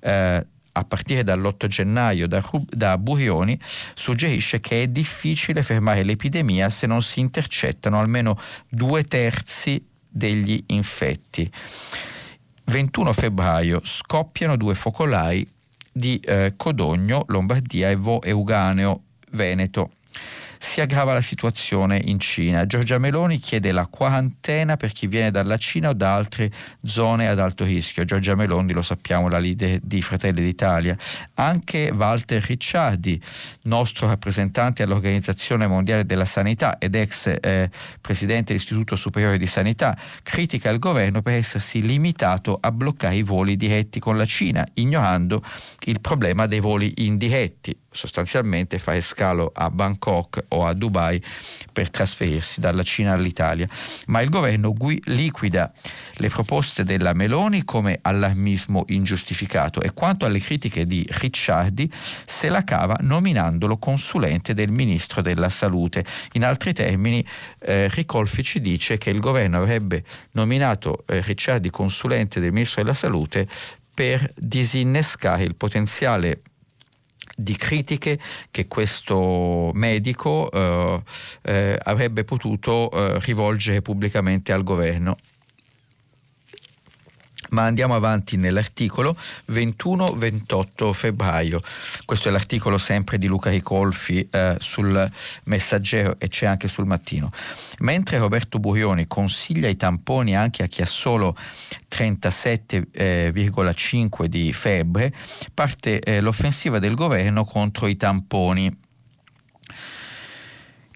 [0.00, 0.46] eh,
[0.78, 3.58] a partire dall'8 gennaio da, da Burioni,
[3.94, 8.38] suggerisce che è difficile fermare l'epidemia se non si intercettano almeno
[8.68, 11.50] due terzi degli infetti.
[12.64, 15.46] 21 febbraio scoppiano due focolai
[15.90, 19.92] di eh, Codogno, Lombardia e Vo Euganeo, Veneto
[20.58, 22.66] si aggrava la situazione in Cina.
[22.66, 26.50] Giorgia Meloni chiede la quarantena per chi viene dalla Cina o da altre
[26.84, 28.04] zone ad alto rischio.
[28.04, 30.96] Giorgia Meloni, lo sappiamo, la leader di Fratelli d'Italia.
[31.34, 33.20] Anche Walter Ricciardi,
[33.62, 40.70] nostro rappresentante all'Organizzazione Mondiale della Sanità ed ex eh, presidente dell'Istituto Superiore di Sanità, critica
[40.70, 45.42] il governo per essersi limitato a bloccare i voli diretti con la Cina, ignorando
[45.84, 51.22] il problema dei voli indiretti sostanzialmente fare scalo a Bangkok o a Dubai
[51.72, 53.68] per trasferirsi dalla Cina all'Italia.
[54.06, 55.72] Ma il governo gui- liquida
[56.14, 61.90] le proposte della Meloni come allarmismo ingiustificato e quanto alle critiche di Ricciardi
[62.24, 66.04] se la cava nominandolo consulente del ministro della salute.
[66.32, 67.24] In altri termini
[67.60, 72.94] eh, Ricolfi ci dice che il governo avrebbe nominato eh, Ricciardi consulente del ministro della
[72.94, 73.46] salute
[73.94, 76.42] per disinnescare il potenziale
[77.40, 78.18] di critiche
[78.50, 81.02] che questo medico eh,
[81.42, 85.16] eh, avrebbe potuto eh, rivolgere pubblicamente al governo.
[87.50, 89.16] Ma andiamo avanti nell'articolo
[89.50, 91.60] 21-28 febbraio.
[92.04, 95.10] Questo è l'articolo sempre di Luca Ricolfi eh, sul
[95.44, 97.30] Messaggero e c'è anche sul Mattino.
[97.80, 101.36] Mentre Roberto Burioni consiglia i tamponi anche a chi ha solo
[101.90, 105.12] 37,5 eh, di febbre,
[105.54, 108.86] parte eh, l'offensiva del governo contro i tamponi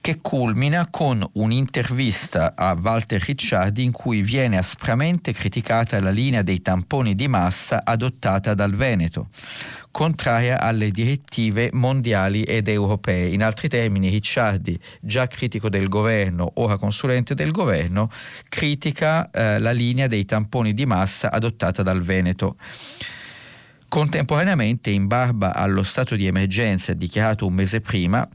[0.03, 6.61] che culmina con un'intervista a Walter Ricciardi in cui viene aspramente criticata la linea dei
[6.61, 9.29] tamponi di massa adottata dal Veneto,
[9.93, 13.29] contraria alle direttive mondiali ed europee.
[13.29, 18.11] In altri termini, Ricciardi, già critico del governo, ora consulente del governo,
[18.49, 22.57] critica eh, la linea dei tamponi di massa adottata dal Veneto.
[23.87, 28.29] Contemporaneamente, in barba allo stato di emergenza dichiarato un mese prima,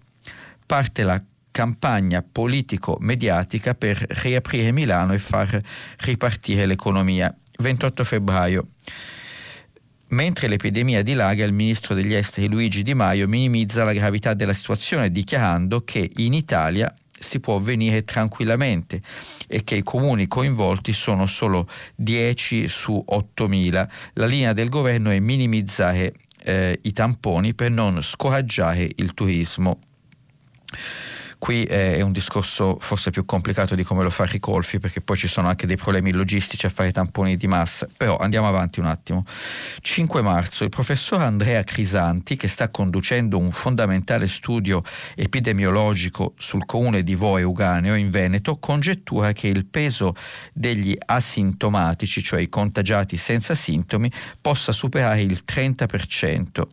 [0.65, 1.21] parte la
[1.57, 5.59] campagna politico-mediatica per riaprire Milano e far
[6.01, 7.35] ripartire l'economia.
[7.57, 8.67] 28 febbraio.
[10.09, 15.09] Mentre l'epidemia dilaga, il ministro degli esteri Luigi Di Maio minimizza la gravità della situazione
[15.09, 19.01] dichiarando che in Italia si può venire tranquillamente
[19.47, 23.89] e che i comuni coinvolti sono solo 10 su 8.000.
[24.13, 29.79] La linea del governo è minimizzare eh, i tamponi per non scoraggiare il turismo.
[31.39, 35.15] Qui eh, è un discorso forse più complicato di come lo fa Ricolfi perché poi
[35.15, 38.87] ci sono anche dei problemi logistici a fare tamponi di massa, però andiamo avanti un
[38.87, 39.23] attimo.
[39.81, 44.81] 5 marzo il professor Andrea Crisanti che sta conducendo un fondamentale studio
[45.15, 50.15] epidemiologico sul comune di Voe Uganeo in Veneto congettura che il peso
[50.53, 56.63] degli asintomatici, cioè i contagiati senza sintomi, possa superare il 30%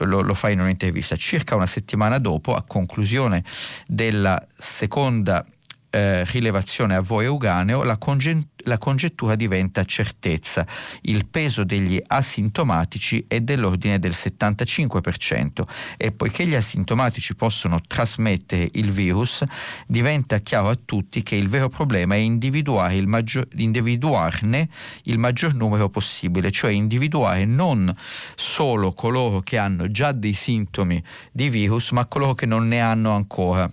[0.00, 1.16] lo, lo fa in un'intervista.
[1.16, 3.44] Circa una settimana dopo, a conclusione
[3.86, 5.44] della seconda
[5.90, 10.66] eh, rilevazione a voi Euganeo, la, conge- la, congettura diventa certezza.
[11.02, 15.62] Il peso degli asintomatici è dell'ordine del 75%
[15.96, 19.44] e poiché gli asintomatici possono trasmettere il virus,
[19.86, 24.68] diventa chiaro a tutti che il vero problema è il maggior, individuarne
[25.04, 27.94] il maggior numero possibile, cioè individuare non
[28.34, 33.12] solo coloro che hanno già dei sintomi di virus, ma coloro che non ne hanno
[33.12, 33.70] ancora.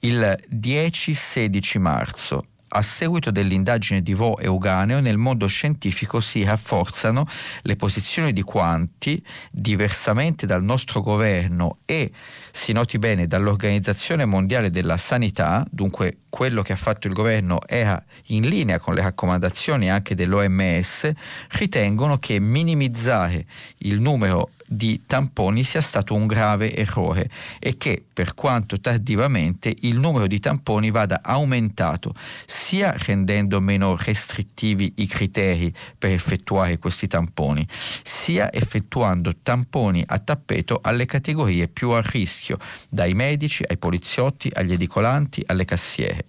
[0.00, 2.46] Il 10-16 marzo.
[2.68, 7.26] A seguito dell'indagine di Vo e Uganeo, nel mondo scientifico si rafforzano
[7.62, 12.12] le posizioni di quanti, diversamente dal nostro governo e,
[12.52, 18.00] si noti bene, dall'Organizzazione Mondiale della Sanità, dunque quello che ha fatto il governo era
[18.26, 21.10] in linea con le raccomandazioni anche dell'OMS,
[21.52, 23.46] ritengono che minimizzare
[23.78, 29.98] il numero di tamponi sia stato un grave errore e che, per quanto tardivamente, il
[29.98, 32.14] numero di tamponi vada aumentato,
[32.46, 37.66] sia rendendo meno restrittivi i criteri per effettuare questi tamponi,
[38.02, 42.58] sia effettuando tamponi a tappeto alle categorie più a rischio,
[42.90, 46.24] dai medici ai poliziotti, agli edicolanti, alle cassiere.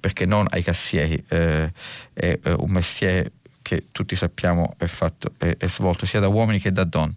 [0.00, 1.72] Perché non ai cassieri, eh,
[2.12, 3.32] è, è un mestiere
[3.68, 7.14] che tutti sappiamo è, fatto, è, è svolto sia da uomini che da donne.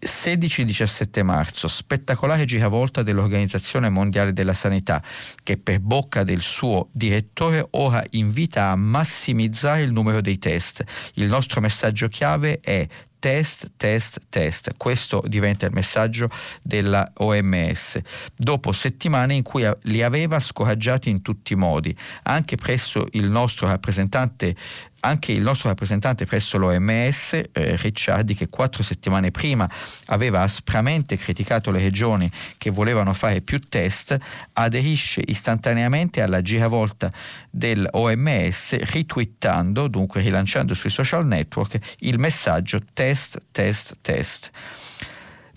[0.00, 5.02] 16-17 marzo, spettacolare giravolta dell'Organizzazione Mondiale della Sanità,
[5.42, 10.82] che per bocca del suo direttore ora invita a massimizzare il numero dei test.
[11.14, 12.88] Il nostro messaggio chiave è
[13.22, 14.72] test, test, test.
[14.76, 16.28] Questo diventa il messaggio
[16.60, 18.00] della OMS.
[18.34, 23.68] Dopo settimane in cui li aveva scoraggiati in tutti i modi, anche presso il nostro
[23.68, 24.56] rappresentante
[25.04, 29.68] anche il nostro rappresentante presso l'OMS, eh, Ricciardi, che quattro settimane prima
[30.06, 34.16] aveva aspramente criticato le regioni che volevano fare più test,
[34.54, 37.12] aderisce istantaneamente alla giravolta
[37.50, 44.50] dell'OMS, ritwittando, dunque rilanciando sui social network, il messaggio test, test, test.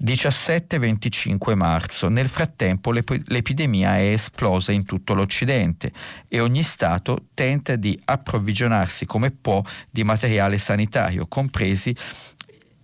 [0.04, 2.10] 17-25 marzo.
[2.10, 5.92] Nel frattempo l'ep- l'epidemia è esplosa in tutto l'Occidente
[6.28, 11.96] e ogni Stato tenta di approvvigionarsi come può di materiale sanitario, compresi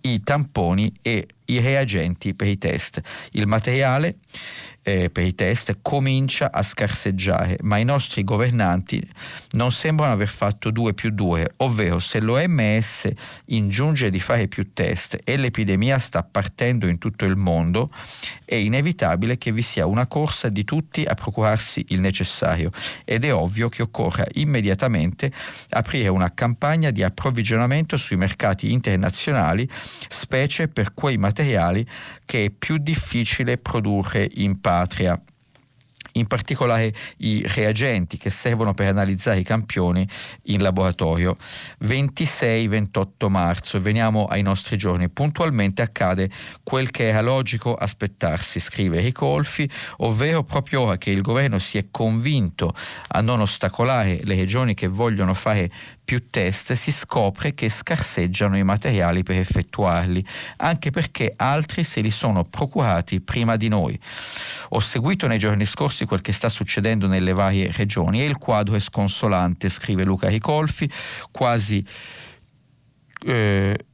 [0.02, 3.00] i tamponi e i reagenti per i test.
[3.32, 4.16] Il materiale
[4.82, 9.02] eh, per i test comincia a scarseggiare, ma i nostri governanti
[9.52, 13.10] non sembrano aver fatto 2 più 2, ovvero se l'OMS
[13.46, 17.90] ingiunge di fare più test e l'epidemia sta partendo in tutto il mondo,
[18.44, 22.70] è inevitabile che vi sia una corsa di tutti a procurarsi il necessario.
[23.04, 25.32] Ed è ovvio che occorra immediatamente
[25.70, 29.68] aprire una campagna di approvvigionamento sui mercati internazionali,
[30.08, 31.86] specie per quei materiali
[32.24, 35.20] che è più difficile produrre in patria
[36.14, 40.06] in particolare i reagenti che servono per analizzare i campioni
[40.44, 41.36] in laboratorio.
[41.84, 46.30] 26-28 marzo, veniamo ai nostri giorni, puntualmente accade
[46.62, 51.86] quel che era logico aspettarsi, scrive Ricolfi, ovvero proprio ora che il governo si è
[51.90, 52.74] convinto
[53.08, 55.70] a non ostacolare le regioni che vogliono fare
[56.12, 60.22] più test si scopre che scarseggiano i materiali per effettuarli,
[60.58, 63.98] anche perché altri se li sono procurati prima di noi.
[64.70, 68.74] Ho seguito nei giorni scorsi quel che sta succedendo nelle varie regioni e il quadro
[68.74, 70.90] è sconsolante, scrive Luca Ricolfi,
[71.30, 71.82] quasi...
[73.24, 73.86] Eh,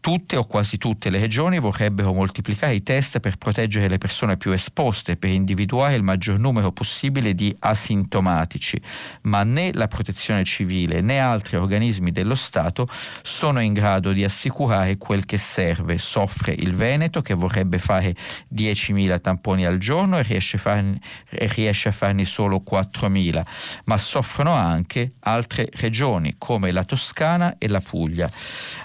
[0.00, 4.52] tutte o quasi tutte le regioni vorrebbero moltiplicare i test per proteggere le persone più
[4.52, 8.80] esposte, per individuare il maggior numero possibile di asintomatici,
[9.22, 12.88] ma né la protezione civile né altri organismi dello Stato
[13.22, 15.98] sono in grado di assicurare quel che serve.
[15.98, 18.14] Soffre il Veneto che vorrebbe fare
[18.54, 23.42] 10.000 tamponi al giorno e riesce, a farne, riesce a farne solo 4.000,
[23.86, 28.30] ma soffrono anche altre regioni come la Toscana e la Puglia.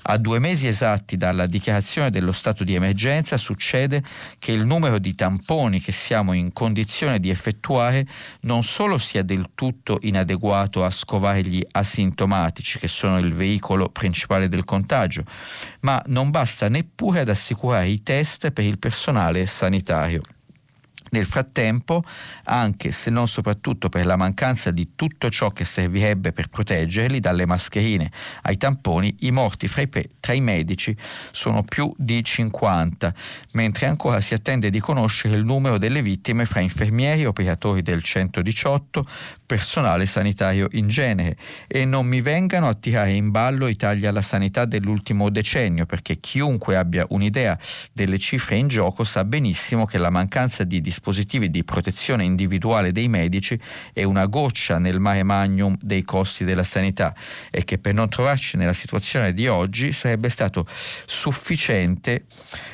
[0.04, 4.04] A due mesi esatti dalla dichiarazione dello stato di emergenza succede
[4.40, 8.08] che il numero di tamponi che siamo in condizione di effettuare
[8.42, 14.48] non solo sia del tutto inadeguato a scovare gli asintomatici, che sono il veicolo principale
[14.50, 15.24] del contagio,
[15.82, 20.22] ma non basta neppure ad assicurare i test per il personale sanitario.
[21.14, 22.04] Nel frattempo,
[22.46, 27.46] anche se non soprattutto per la mancanza di tutto ciò che servirebbe per proteggerli, dalle
[27.46, 28.10] mascherine
[28.42, 30.96] ai tamponi, i morti fra i, pe- tra i medici
[31.32, 33.14] sono più di 50,
[33.52, 39.06] mentre ancora si attende di conoscere il numero delle vittime fra infermieri, operatori del 118,
[39.54, 41.38] personale sanitario in genere.
[41.68, 46.20] E non mi vengano a tirare in ballo i tagli alla sanità dell'ultimo decennio, perché
[46.20, 47.56] chiunque abbia un'idea
[47.92, 53.08] delle cifre in gioco sa benissimo che la mancanza di dispositivi di protezione individuale dei
[53.08, 53.60] medici
[53.94, 57.14] è una goccia nel mare magnum dei costi della sanità
[57.52, 60.66] e che per non trovarci nella situazione di oggi sarebbe stato
[61.06, 62.26] sufficiente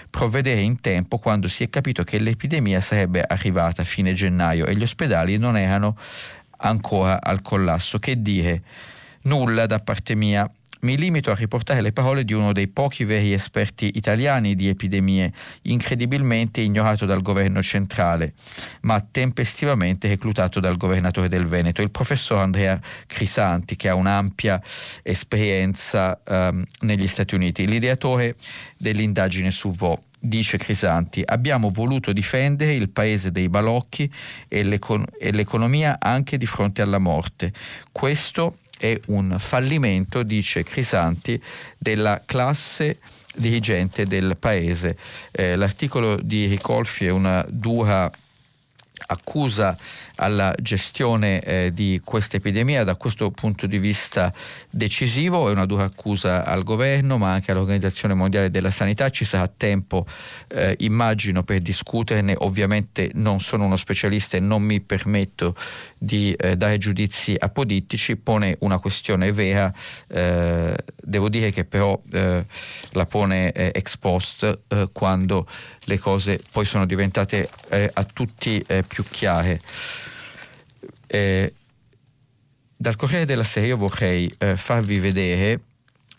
[0.09, 4.75] provvedere in tempo quando si è capito che l'epidemia sarebbe arrivata a fine gennaio e
[4.75, 5.95] gli ospedali non erano
[6.59, 7.99] ancora al collasso.
[7.99, 8.61] Che dire?
[9.23, 10.49] Nulla da parte mia
[10.81, 15.33] mi limito a riportare le parole di uno dei pochi veri esperti italiani di epidemie,
[15.63, 18.33] incredibilmente ignorato dal governo centrale,
[18.81, 24.61] ma tempestivamente reclutato dal governatore del Veneto, il professor Andrea Crisanti, che ha un'ampia
[25.03, 28.35] esperienza um, negli Stati Uniti, l'ideatore
[28.77, 34.11] dell'indagine su Vo dice Crisanti, abbiamo voluto difendere il paese dei balocchi
[34.47, 37.53] e, l'econ- e, l'economia anche di fronte alla morte.
[37.91, 41.41] Questo è un fallimento, dice Crisanti,
[41.77, 42.99] della classe
[43.35, 44.97] dirigente del paese.
[45.31, 48.09] Eh, l'articolo di Ricolfi è una dura
[49.11, 49.77] accusa
[50.15, 54.31] alla gestione eh, di questa epidemia da questo punto di vista
[54.69, 59.47] decisivo, è una dura accusa al governo ma anche all'Organizzazione Mondiale della Sanità, ci sarà
[59.47, 60.05] tempo
[60.47, 65.55] eh, immagino per discuterne, ovviamente non sono uno specialista e non mi permetto
[65.97, 69.73] di eh, dare giudizi apodittici, pone una questione vera,
[70.07, 72.45] eh, devo dire che però eh,
[72.91, 74.59] la pone eh, ex post
[74.91, 75.47] quando
[75.89, 77.49] le cose poi sono diventate
[77.93, 79.59] a tutti più chiare.
[81.11, 81.53] Eh,
[82.77, 85.59] dal Corriere della Sera io vorrei eh, farvi vedere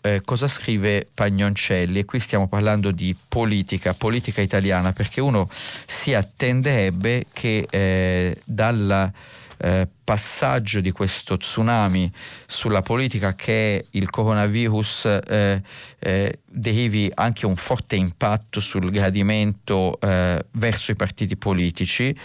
[0.01, 5.49] eh, cosa scrive Pagnoncelli e qui stiamo parlando di politica, politica italiana, perché uno
[5.85, 9.11] si attenderebbe che eh, dal
[9.61, 12.11] eh, passaggio di questo tsunami
[12.47, 15.61] sulla politica che il coronavirus eh,
[15.99, 22.17] eh, derivi anche un forte impatto sul gradimento eh, verso i partiti politici.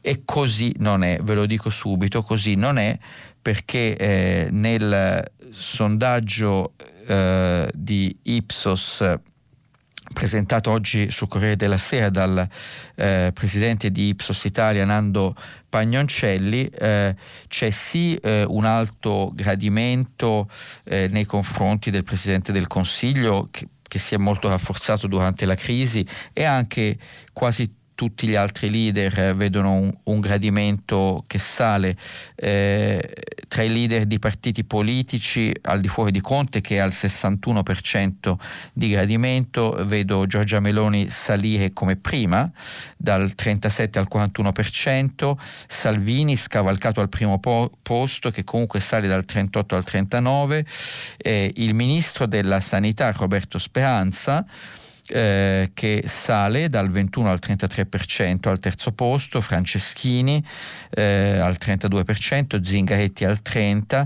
[0.00, 2.96] E così non è, ve lo dico subito, così non è
[3.42, 6.74] perché eh, nel sondaggio
[7.72, 9.02] di Ipsos
[10.12, 12.48] presentato oggi sul Corriere della Sera dal
[12.94, 15.34] eh, presidente di Ipsos Italia Nando
[15.68, 16.66] Pagnoncelli.
[16.66, 17.14] Eh,
[17.46, 20.48] c'è sì eh, un alto gradimento
[20.84, 25.54] eh, nei confronti del presidente del Consiglio che, che si è molto rafforzato durante la
[25.54, 26.98] crisi e anche
[27.32, 31.96] quasi tutti gli altri leader eh, vedono un, un, gradimento che sale
[32.36, 33.12] eh,
[33.48, 38.36] tra i leader di partiti politici al di fuori di Conte che è al 61%
[38.72, 42.48] di gradimento, vedo Giorgia Meloni salire come prima
[42.96, 45.34] dal 37 al 41%,
[45.66, 50.64] Salvini scavalcato al primo po- posto che comunque sale dal 38 al 39%,
[51.16, 54.46] eh, il ministro della Sanità Roberto Speranza
[55.08, 60.44] eh, che sale dal 21 al 33% al terzo posto, Franceschini
[60.90, 64.04] eh, al 32%, Zingaretti al 30%,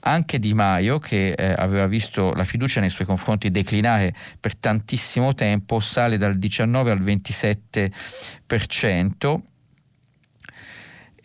[0.00, 5.32] anche Di Maio che eh, aveva visto la fiducia nei suoi confronti declinare per tantissimo
[5.34, 9.40] tempo, sale dal 19 al 27%.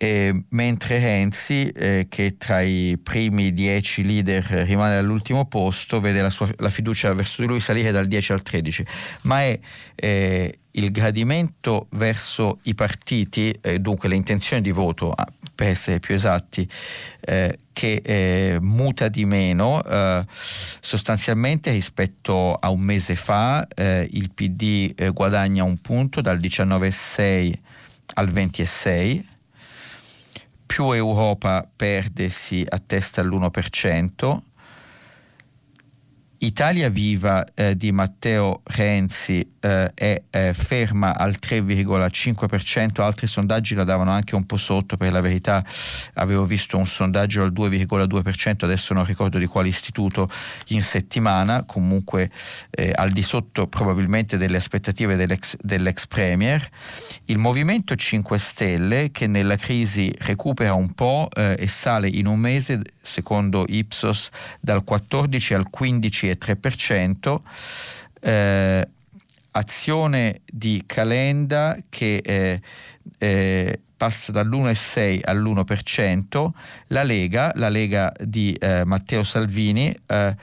[0.03, 6.31] Eh, mentre Renzi, eh, che tra i primi dieci leader rimane all'ultimo posto, vede la,
[6.31, 8.85] sua, la, fiducia verso di lui salire dal 10 al 13,
[9.23, 9.59] ma è
[9.93, 15.99] eh, il gradimento verso i partiti, eh, dunque le intenzioni di voto, ah, per essere
[15.99, 16.67] più esatti,
[17.19, 19.83] eh, che eh, muta di meno
[20.79, 27.53] sostanzialmente rispetto a un mese fa il PD guadagna un punto dal 19,6
[28.15, 29.29] al 20,6
[30.71, 34.37] più Europa perde si attesta all'1%,
[36.43, 43.83] Italia Viva eh, di Matteo Renzi eh, è eh, ferma al 3,5%, altri sondaggi la
[43.83, 45.63] davano anche un po' sotto, per la verità.
[46.15, 50.27] Avevo visto un sondaggio al 2,2%, adesso non ricordo di quale istituto
[50.69, 52.31] in settimana, comunque
[52.71, 56.67] eh, al di sotto probabilmente delle aspettative dell'ex, dell'ex Premier.
[57.25, 62.39] Il Movimento 5 Stelle che nella crisi recupera un po' eh, e sale in un
[62.39, 64.29] mese, secondo Ipsos,
[64.59, 65.69] dal 14 al
[66.37, 67.41] 15,3%.
[68.21, 68.87] Eh,
[69.51, 72.61] azione di Calenda che eh,
[73.17, 76.49] eh, passa dall'1,6 all'1%,
[76.87, 80.35] la Lega, la Lega di eh, Matteo Salvini, eh,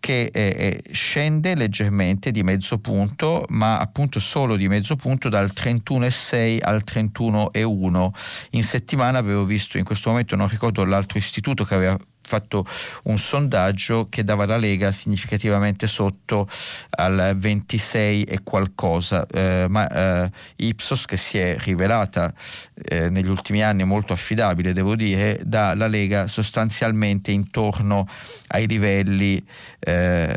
[0.00, 6.58] che eh, scende leggermente di mezzo punto, ma appunto solo di mezzo punto dal 31,6
[6.60, 8.10] al 31,1.
[8.50, 12.64] In settimana avevo visto in questo momento, non ricordo l'altro istituto che aveva fatto
[13.04, 16.48] un sondaggio che dava la Lega significativamente sotto
[16.90, 22.32] al 26 e qualcosa, eh, ma eh, Ipsos che si è rivelata
[22.74, 28.06] eh, negli ultimi anni molto affidabile, devo dire, dà la Lega sostanzialmente intorno
[28.48, 29.44] ai livelli
[29.78, 30.36] eh,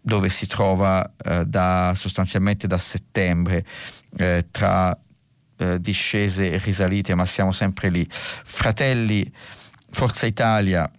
[0.00, 3.64] dove si trova eh, da, sostanzialmente da settembre
[4.16, 4.98] eh, tra
[5.80, 8.06] discese e risalite, ma siamo sempre lì.
[8.08, 9.28] Fratelli
[9.90, 10.90] Forza Italia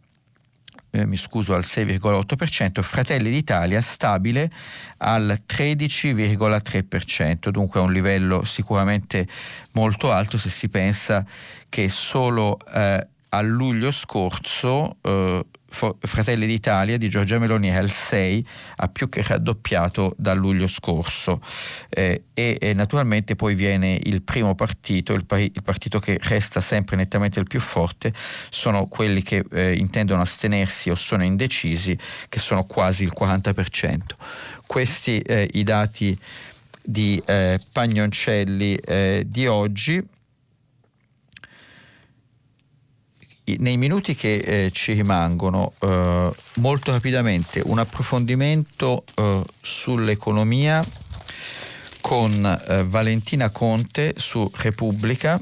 [0.92, 4.52] eh, mi scuso al 6,8%, Fratelli d'Italia stabile
[4.98, 9.28] al 13,3%, dunque a un livello sicuramente
[9.74, 11.26] molto alto se si pensa
[11.70, 18.46] che solo eh, a luglio scorso eh, Fratelli d'Italia di Giorgia Meloni è al 6,
[18.78, 21.42] ha più che raddoppiato dal luglio scorso
[21.90, 26.96] eh, e, e, naturalmente poi viene il primo partito, il, il, partito che resta sempre
[26.96, 28.14] nettamente il più forte,
[28.50, 31.98] sono quelli che eh, intendono astenersi o sono indecisi,
[32.28, 34.00] che sono quasi il 40%.
[34.66, 36.18] Questi eh, i dati
[36.82, 40.04] di eh, Pagnoncelli eh, di oggi.
[43.60, 50.86] Nei minuti che eh, ci rimangono, eh, molto rapidamente un approfondimento eh, sull'economia
[52.02, 55.40] con eh, Valentina Conte su Repubblica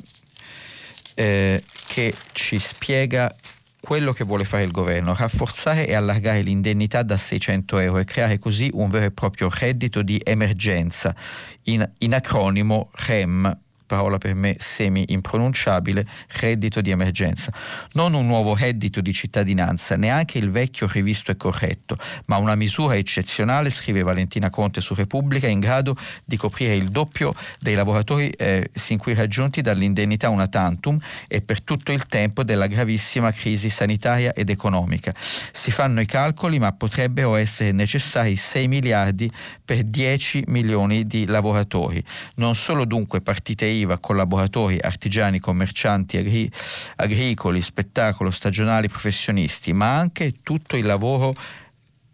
[1.15, 3.33] eh, che ci spiega
[3.79, 8.37] quello che vuole fare il governo, rafforzare e allargare l'indennità da 600 euro e creare
[8.37, 11.15] così un vero e proprio reddito di emergenza,
[11.63, 13.57] in, in acronimo REM,
[13.87, 16.05] parola per me semi impronunciabile,
[16.39, 17.51] reddito di emergenza.
[17.93, 22.95] Non un nuovo reddito di cittadinanza, neanche il vecchio rivisto e corretto, ma una misura
[22.95, 28.69] eccezionale, scrive Valentina Conte su Repubblica, in grado di coprire il doppio dei lavoratori eh,
[28.73, 34.33] sin qui raggiunti dall'indennità una tantum e per tutto il tempo della gravissima crisi sanitaria
[34.33, 35.13] ed economica.
[35.51, 39.31] Si fanno i calcoli, ma potrebbero essere necessari 6 miliardi
[39.63, 42.03] per 10 milioni di lavoratori.
[42.35, 46.51] Non solo dunque partite IVA, collaboratori, artigiani, commercianti, agri-
[46.97, 51.33] agricoli, spettacolo, stagionali, professionisti, ma anche tutto il lavoro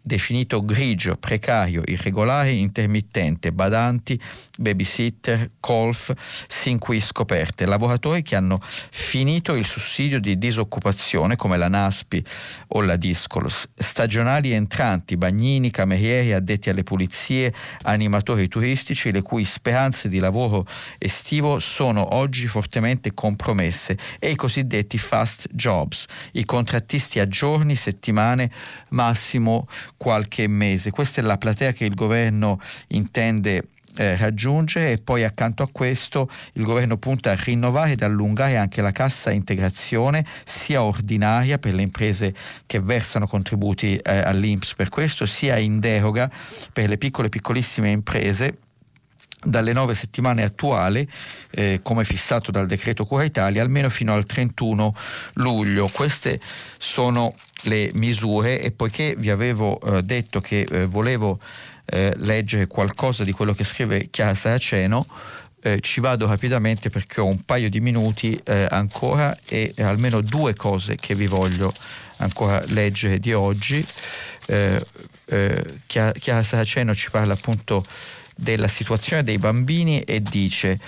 [0.06, 4.20] definito grigio, precario, irregolare, intermittente, badanti,
[4.58, 6.12] babysitter, golf,
[6.46, 12.22] sin qui scoperte, lavoratori che hanno finito il sussidio di disoccupazione come la NASPI
[12.68, 20.08] o la Discolos, stagionali entranti, bagnini, camerieri, addetti alle pulizie, animatori turistici, le cui speranze
[20.08, 20.66] di lavoro
[20.98, 28.50] estivo sono oggi fortemente compromesse e i cosiddetti fast jobs, i contrattisti a giorni, settimane,
[28.90, 29.66] massimo
[29.96, 30.90] qualche mese.
[30.90, 36.28] Questa è la platea che il governo intende eh, raggiungere e poi accanto a questo
[36.54, 41.82] il governo punta a rinnovare ed allungare anche la cassa integrazione sia ordinaria per le
[41.82, 42.34] imprese
[42.66, 46.30] che versano contributi eh, all'Inps per questo sia in deroga
[46.72, 48.58] per le piccole piccolissime imprese
[49.44, 51.08] dalle nove settimane attuali,
[51.50, 54.94] eh, come fissato dal decreto Cura Italia, almeno fino al 31
[55.34, 55.88] luglio.
[55.92, 56.40] Queste
[56.78, 61.38] sono le misure e poiché vi avevo eh, detto che eh, volevo
[61.86, 65.06] eh, leggere qualcosa di quello che scrive Chiara Saraceno,
[65.62, 70.54] eh, ci vado rapidamente perché ho un paio di minuti eh, ancora e almeno due
[70.54, 71.72] cose che vi voglio
[72.18, 73.84] ancora leggere di oggi.
[74.46, 74.78] Eh,
[75.86, 77.82] Chiara Saraceno ci parla appunto
[78.36, 80.78] della situazione dei bambini e dice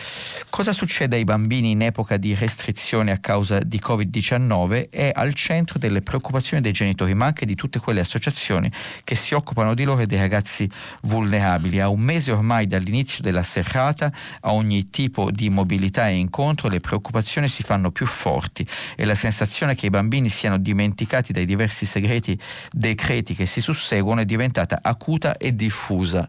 [0.50, 5.78] cosa succede ai bambini in epoca di restrizione a causa di Covid-19 è al centro
[5.78, 8.70] delle preoccupazioni dei genitori ma anche di tutte quelle associazioni
[9.04, 10.68] che si occupano di loro e dei ragazzi
[11.02, 11.80] vulnerabili.
[11.80, 16.80] A un mese ormai dall'inizio della serrata a ogni tipo di mobilità e incontro le
[16.80, 18.66] preoccupazioni si fanno più forti
[18.96, 22.38] e la sensazione che i bambini siano dimenticati dai diversi segreti
[22.72, 26.28] decreti che si susseguono è diventata acuta e diffusa.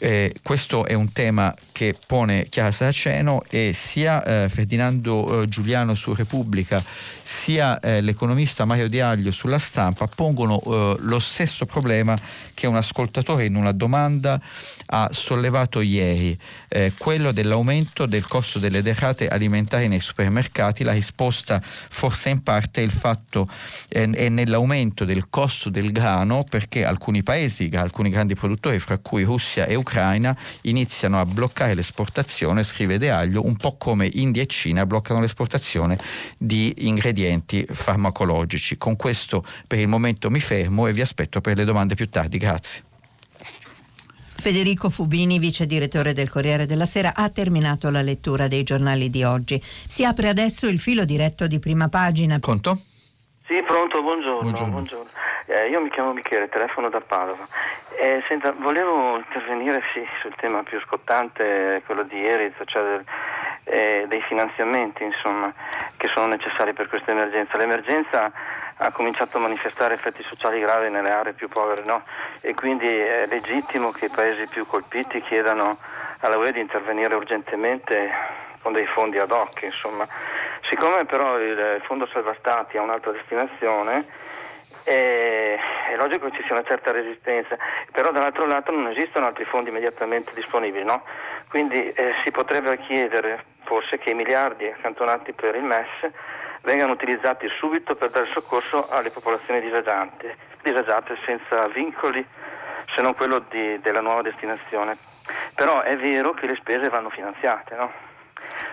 [0.00, 5.96] Eh, questo è un tema che pone Chiara Saraceno e sia eh, Ferdinando eh, Giuliano
[5.96, 6.82] su Repubblica
[7.20, 12.16] sia eh, l'economista Mario Di Aglio sulla stampa pongono eh, lo stesso problema
[12.54, 14.40] che un ascoltatore in una domanda
[14.90, 20.84] ha sollevato ieri, eh, quello dell'aumento del costo delle derrate alimentari nei supermercati.
[20.84, 23.48] La risposta forse in parte è il fatto
[23.88, 29.66] è nell'aumento del costo del grano perché alcuni paesi, alcuni grandi produttori, fra cui Russia
[29.66, 34.86] e Ucraina, iniziano a bloccare l'esportazione, scrive De Aglio, un po' come India e Cina
[34.86, 35.98] bloccano l'esportazione
[36.36, 38.76] di ingredienti farmacologici.
[38.78, 42.38] Con questo per il momento mi fermo e vi aspetto per le domande più tardi.
[42.38, 42.82] Grazie.
[44.40, 49.24] Federico Fubini, vice direttore del Corriere della Sera, ha terminato la lettura dei giornali di
[49.24, 49.60] oggi.
[49.60, 52.38] Si apre adesso il filo diretto di prima pagina.
[52.38, 52.78] Pronto?
[53.48, 54.42] Sì, pronto, buongiorno.
[54.42, 54.72] buongiorno.
[54.72, 55.10] buongiorno.
[55.46, 57.48] Eh, io mi chiamo Michele, telefono da Padova.
[58.00, 63.04] Eh, senta, volevo intervenire sì, sul tema più scottante, quello di ieri, cioè del,
[63.64, 65.52] eh, dei finanziamenti insomma,
[65.96, 67.58] che sono necessari per questa emergenza.
[67.58, 68.30] L'emergenza
[68.78, 72.04] ha cominciato a manifestare effetti sociali gravi nelle aree più povere no?
[72.40, 75.76] e quindi è legittimo che i paesi più colpiti chiedano
[76.20, 78.10] alla UE di intervenire urgentemente
[78.62, 79.62] con dei fondi ad hoc.
[79.62, 80.06] Insomma.
[80.68, 84.06] Siccome però il Fondo Salva Stati ha un'altra destinazione,
[84.82, 85.58] è,
[85.96, 87.56] logico che ci sia una certa resistenza,
[87.92, 91.02] però dall'altro lato non esistono altri fondi immediatamente disponibili, no?
[91.48, 96.10] quindi eh, si potrebbe chiedere forse che i miliardi accantonati per il MES
[96.62, 102.26] vengano utilizzati subito per dare soccorso alle popolazioni disagiate, disagiate senza vincoli
[102.94, 104.96] se non quello di, della nuova destinazione.
[105.54, 107.92] Però è vero che le spese vanno finanziate, no?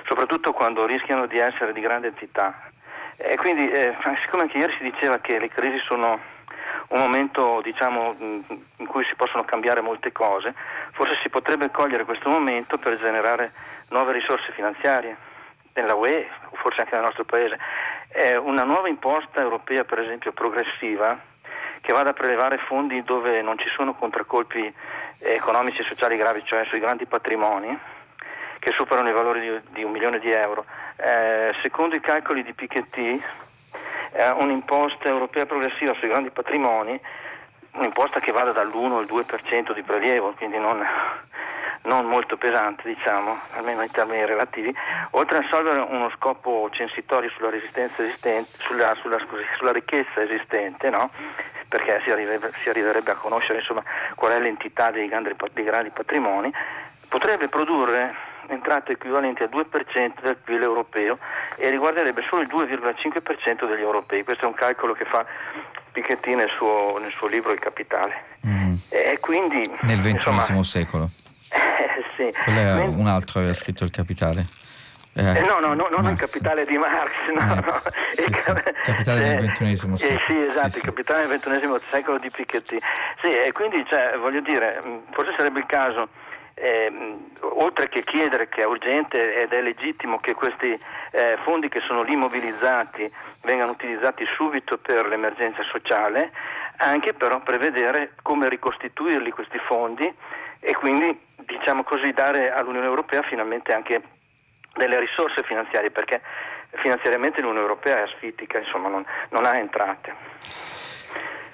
[0.06, 2.70] soprattutto quando rischiano di essere di grande entità.
[3.18, 6.20] E quindi, eh, siccome anche ieri si diceva che le crisi sono
[6.90, 10.54] un momento diciamo, in cui si possono cambiare molte cose,
[10.92, 13.52] forse si potrebbe cogliere questo momento per generare
[13.90, 15.25] nuove risorse finanziarie
[15.76, 17.58] nella UE, forse anche nel nostro paese,
[18.08, 21.18] è una nuova imposta europea, per esempio progressiva,
[21.82, 24.74] che vada a prelevare fondi dove non ci sono contraccolpi
[25.20, 27.78] economici e sociali gravi, cioè sui grandi patrimoni,
[28.60, 30.66] che superano i valori di, di un milione di euro.
[30.96, 33.22] Eh, secondo i calcoli di Piketty,
[34.14, 37.00] eh, un'imposta europea progressiva sui grandi patrimoni,
[37.76, 40.86] un'imposta che vada dall'1 al 2% di prelievo, quindi non,
[41.84, 44.74] non molto pesante, diciamo, almeno in termini relativi,
[45.12, 47.52] oltre a assolvere uno scopo censitorio sulla,
[48.60, 51.10] sulla, sulla, scusi, sulla ricchezza esistente, no?
[51.68, 53.84] perché si arriverebbe, si arriverebbe, a conoscere insomma,
[54.16, 56.54] qual è l'entità dei grandi, dei grandi patrimoni,
[57.10, 61.18] potrebbe produrre entrate equivalenti al 2% del PIL europeo
[61.56, 64.24] e riguarderebbe solo il 2,5% degli europei.
[64.24, 65.26] Questo è un calcolo che fa
[65.96, 68.14] Piketty nel suo, nel suo libro Il Capitale.
[68.46, 68.76] Mm.
[68.92, 71.06] E quindi, nel XXI secolo.
[71.50, 72.34] Eh, sì.
[72.44, 74.46] Quello è un altro aveva scritto Il Capitale.
[75.18, 77.82] Eh, eh, no, no, no, non il capitale di Marx, no, eh, no.
[78.12, 79.98] Sì, il sì, capitale del XXI eh, secolo.
[80.28, 82.78] sì, esatto, sì, il capitale del XXI secolo di Piketty.
[83.22, 84.82] Sì, e quindi, cioè, voglio dire,
[85.12, 86.10] forse sarebbe il caso
[86.56, 90.72] eh, oltre che chiedere che è urgente ed è legittimo che questi
[91.12, 93.12] eh, fondi che sono lì mobilizzati
[93.44, 96.32] vengano utilizzati subito per l'emergenza sociale,
[96.78, 100.12] anche però prevedere come ricostituirli questi fondi
[100.60, 104.02] e quindi diciamo così dare all'Unione Europea finalmente anche
[104.74, 106.22] delle risorse finanziarie perché
[106.82, 110.75] finanziariamente l'Unione Europea è asfitica, insomma non, non ha entrate.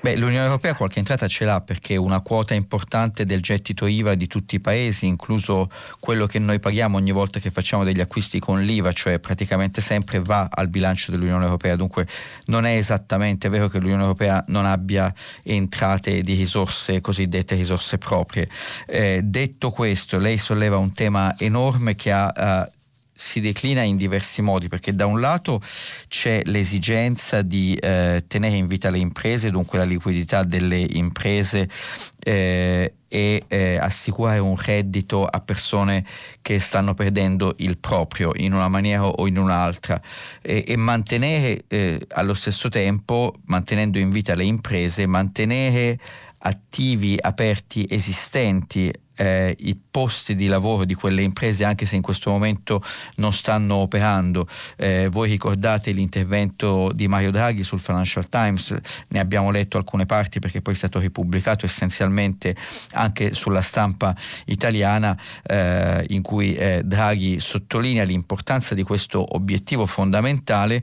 [0.01, 4.25] Beh, l'Unione Europea qualche entrata ce l'ha perché una quota importante del gettito IVA di
[4.25, 8.63] tutti i paesi, incluso quello che noi paghiamo ogni volta che facciamo degli acquisti con
[8.63, 11.75] l'IVA, cioè praticamente sempre va al bilancio dell'Unione Europea.
[11.75, 12.07] Dunque
[12.45, 18.49] non è esattamente vero che l'Unione Europea non abbia entrate di risorse cosiddette risorse proprie.
[18.87, 22.67] Eh, detto questo, lei solleva un tema enorme che ha...
[22.73, 22.79] Uh,
[23.21, 25.61] si declina in diversi modi perché da un lato
[26.07, 31.69] c'è l'esigenza di eh, tenere in vita le imprese, dunque la liquidità delle imprese
[32.19, 36.03] eh, e eh, assicurare un reddito a persone
[36.41, 40.01] che stanno perdendo il proprio in una maniera o in un'altra.
[40.41, 45.99] E, e mantenere eh, allo stesso tempo, mantenendo in vita le imprese, mantenere
[46.39, 48.91] attivi, aperti, esistenti
[49.21, 52.83] eh, i posti di lavoro di quelle imprese anche se in questo momento
[53.17, 54.47] non stanno operando.
[54.77, 58.75] Eh, voi ricordate l'intervento di Mario Draghi sul Financial Times,
[59.09, 62.55] ne abbiamo letto alcune parti perché poi è stato ripubblicato essenzialmente
[62.93, 64.15] anche sulla stampa
[64.45, 70.81] italiana eh, in cui eh, Draghi sottolinea l'importanza di questo obiettivo fondamentale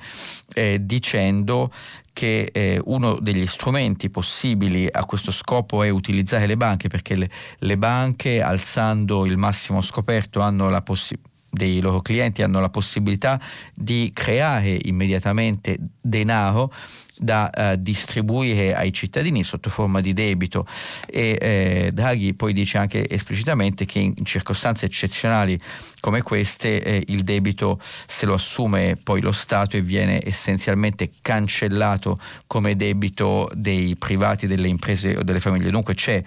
[0.55, 1.72] eh, dicendo
[2.19, 7.31] che eh, uno degli strumenti possibili a questo scopo è utilizzare le banche perché le,
[7.59, 13.41] le banche alzando il massimo scoperto hanno la possibilità dei loro clienti hanno la possibilità
[13.73, 16.71] di creare immediatamente denaro
[17.19, 20.66] da uh, distribuire ai cittadini sotto forma di debito
[21.07, 25.59] e eh, Draghi poi dice anche esplicitamente che in, in circostanze eccezionali
[26.01, 32.21] come queste eh, il debito se lo assume poi lo Stato e viene essenzialmente cancellato
[32.47, 35.71] come debito dei privati, delle imprese o delle famiglie.
[35.71, 36.23] Dunque c'è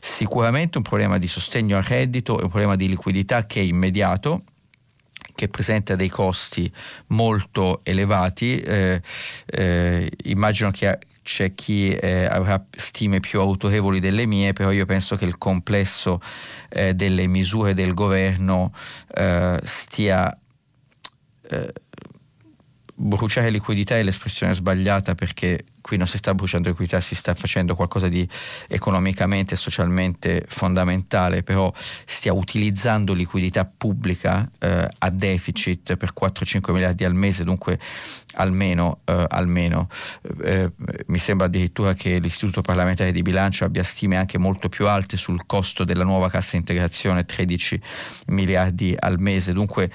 [0.00, 4.44] sicuramente un problema di sostegno al reddito e un problema di liquidità che è immediato
[5.42, 6.70] che presenta dei costi
[7.08, 8.60] molto elevati.
[8.60, 9.02] Eh,
[9.46, 15.16] eh, immagino che c'è chi eh, avrà stime più autorevoli delle mie, però io penso
[15.16, 16.20] che il complesso
[16.68, 18.72] eh, delle misure del governo
[19.14, 20.38] eh, stia
[21.50, 21.72] eh,
[22.94, 27.74] bruciare liquidità è l'espressione sbagliata perché qui non si sta bruciando liquidità, si sta facendo
[27.74, 28.26] qualcosa di
[28.68, 31.70] economicamente e socialmente fondamentale, però
[32.06, 37.78] stia utilizzando liquidità pubblica eh, a deficit per 4-5 miliardi al mese, dunque
[38.34, 39.88] almeno, eh, almeno.
[40.42, 40.70] Eh,
[41.06, 45.44] mi sembra addirittura che l'Istituto parlamentare di bilancio abbia stime anche molto più alte sul
[45.46, 47.80] costo della nuova cassa integrazione, 13
[48.28, 49.90] miliardi al mese, dunque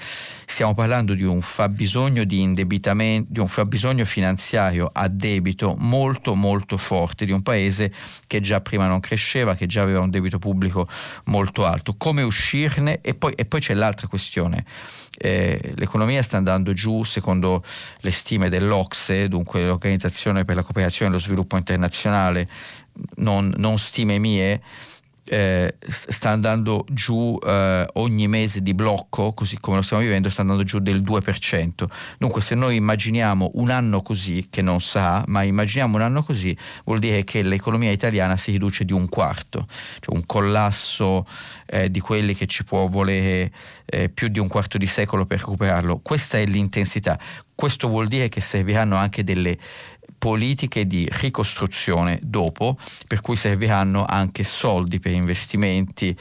[0.46, 6.76] stiamo parlando di un fabbisogno di indebitamento, di un fabbisogno finanziario a debito molto molto
[6.76, 7.92] forte di un paese
[8.26, 10.88] che già prima non cresceva, che già aveva un debito pubblico
[11.26, 11.94] molto alto.
[11.96, 13.00] Come uscirne?
[13.00, 14.64] E poi, e poi c'è l'altra questione.
[15.16, 17.62] Eh, l'economia sta andando giù secondo
[18.00, 22.46] le stime dell'Ocse, dunque l'Organizzazione per la cooperazione e lo sviluppo internazionale,
[23.16, 24.60] non, non stime mie,
[25.28, 30.40] eh, sta andando giù eh, ogni mese di blocco, così come lo stiamo vivendo, sta
[30.40, 31.84] andando giù del 2%.
[32.18, 36.56] Dunque se noi immaginiamo un anno così, che non sa, ma immaginiamo un anno così,
[36.84, 39.66] vuol dire che l'economia italiana si riduce di un quarto,
[40.00, 41.26] cioè un collasso
[41.66, 43.52] eh, di quelli che ci può volere
[43.84, 46.00] eh, più di un quarto di secolo per recuperarlo.
[46.02, 47.18] Questa è l'intensità.
[47.54, 49.58] Questo vuol dire che serviranno anche delle
[50.18, 56.16] politiche di ricostruzione dopo, per cui serviranno anche soldi per investimenti,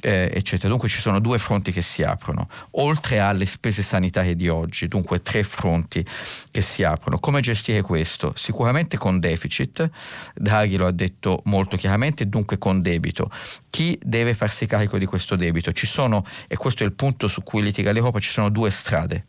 [0.00, 0.68] eh, eccetera.
[0.68, 5.22] Dunque ci sono due fronti che si aprono, oltre alle spese sanitarie di oggi, dunque
[5.22, 6.04] tre fronti
[6.50, 7.18] che si aprono.
[7.18, 8.32] Come gestire questo?
[8.34, 9.88] Sicuramente con deficit,
[10.34, 13.30] Draghi lo ha detto molto chiaramente, dunque con debito.
[13.70, 15.72] Chi deve farsi carico di questo debito?
[15.72, 19.26] Ci sono, e questo è il punto su cui litiga l'Europa, ci sono due strade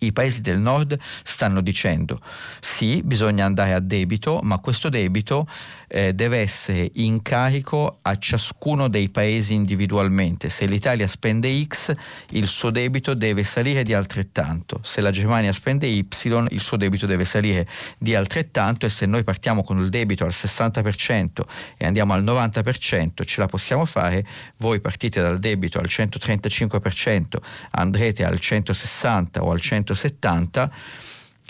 [0.00, 2.18] i paesi del nord stanno dicendo
[2.60, 5.46] sì, bisogna andare a debito, ma questo debito
[5.88, 10.48] eh, deve essere in carico a ciascuno dei paesi individualmente.
[10.48, 11.94] Se l'Italia spende X,
[12.30, 14.80] il suo debito deve salire di altrettanto.
[14.82, 16.06] Se la Germania spende Y,
[16.50, 17.66] il suo debito deve salire
[17.98, 21.40] di altrettanto e se noi partiamo con il debito al 60%
[21.76, 24.26] e andiamo al 90%, ce la possiamo fare,
[24.58, 27.36] voi partite dal debito al 135%,
[27.70, 29.60] andrete al 160 o al
[29.94, 30.70] 170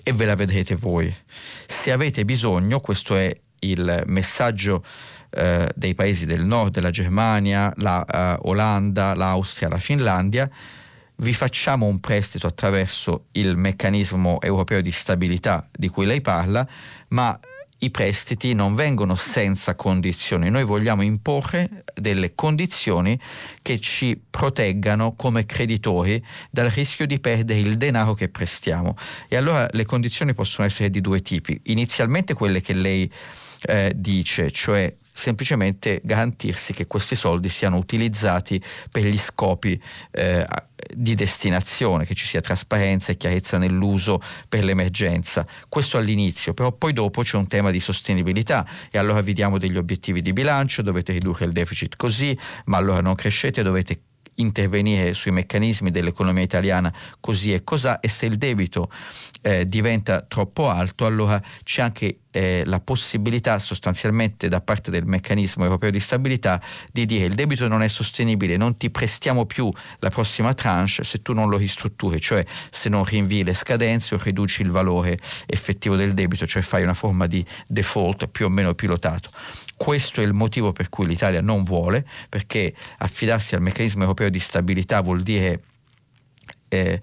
[0.02, 1.14] e ve la vedrete voi.
[1.66, 4.84] Se avete bisogno, questo è il messaggio
[5.30, 10.48] eh, dei paesi del nord, della Germania, la uh, Olanda, l'Austria, la Finlandia,
[11.16, 16.66] vi facciamo un prestito attraverso il meccanismo europeo di stabilità di cui lei parla,
[17.08, 17.38] ma
[17.78, 23.18] i prestiti non vengono senza condizioni, noi vogliamo imporre delle condizioni
[23.62, 28.96] che ci proteggano come creditori dal rischio di perdere il denaro che prestiamo.
[29.28, 33.10] E allora le condizioni possono essere di due tipi, inizialmente quelle che lei
[33.62, 39.80] eh, dice, cioè semplicemente garantirsi che questi soldi siano utilizzati per gli scopi
[40.12, 40.46] eh,
[40.94, 45.46] di destinazione, che ci sia trasparenza e chiarezza nell'uso per l'emergenza.
[45.68, 49.76] Questo all'inizio, però poi dopo c'è un tema di sostenibilità e allora vi diamo degli
[49.76, 52.36] obiettivi di bilancio, dovete ridurre il deficit così,
[52.66, 54.02] ma allora non crescete, dovete
[54.38, 58.90] intervenire sui meccanismi dell'economia italiana così e cos'ha e se il debito
[59.42, 65.64] eh, diventa troppo alto allora c'è anche eh, la possibilità sostanzialmente da parte del meccanismo
[65.64, 66.60] europeo di stabilità
[66.92, 71.18] di dire il debito non è sostenibile, non ti prestiamo più la prossima tranche se
[71.18, 75.96] tu non lo ristrutturi, cioè se non rinvii le scadenze o riduci il valore effettivo
[75.96, 79.30] del debito, cioè fai una forma di default più o meno pilotato.
[79.76, 84.40] Questo è il motivo per cui l'Italia non vuole, perché affidarsi al meccanismo europeo di
[84.40, 85.62] stabilità vuol dire
[86.68, 87.00] eh,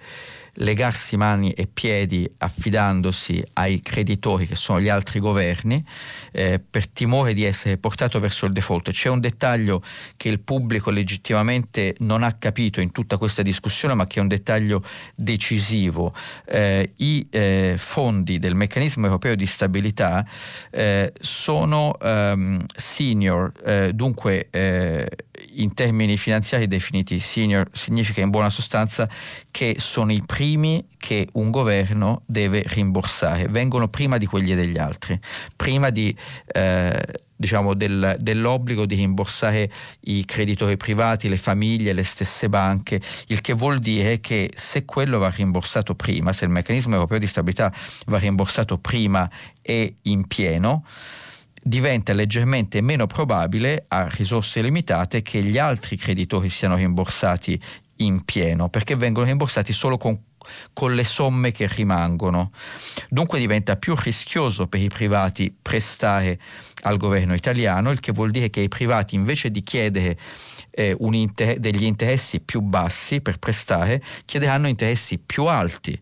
[0.56, 5.84] legarsi mani e piedi affidandosi ai creditori che sono gli altri governi
[6.32, 8.92] eh, per timore di essere portato verso il default.
[8.92, 9.82] C'è un dettaglio
[10.18, 14.28] che il pubblico legittimamente non ha capito in tutta questa discussione ma che è un
[14.28, 14.82] dettaglio
[15.16, 16.14] decisivo.
[16.46, 20.26] Eh, I eh, fondi del meccanismo europeo di stabilità
[20.72, 25.08] eh, sono um, senior, eh, dunque eh,
[25.56, 29.08] in termini finanziari definiti senior significa in buona sostanza
[29.52, 35.20] che sono i primi che un governo deve rimborsare, vengono prima di quelli degli altri,
[35.56, 36.16] prima di,
[36.48, 39.70] eh, diciamo del, dell'obbligo di rimborsare
[40.02, 45.20] i creditori privati, le famiglie, le stesse banche, il che vuol dire che se quello
[45.20, 47.74] va rimborsato prima, se il meccanismo europeo di stabilità
[48.08, 49.30] va rimborsato prima
[49.62, 50.84] e in pieno,
[51.68, 57.60] diventa leggermente meno probabile a risorse limitate che gli altri creditori siano rimborsati
[57.98, 60.22] in pieno, perché vengono rimborsati solo con
[60.74, 62.52] con le somme che rimangono.
[63.10, 66.40] Dunque diventa più rischioso per i privati prestare
[66.82, 70.16] al governo italiano, il che vuol dire che i privati invece di chiedere
[70.70, 76.00] eh, inter- degli interessi più bassi per prestare, chiederanno interessi più alti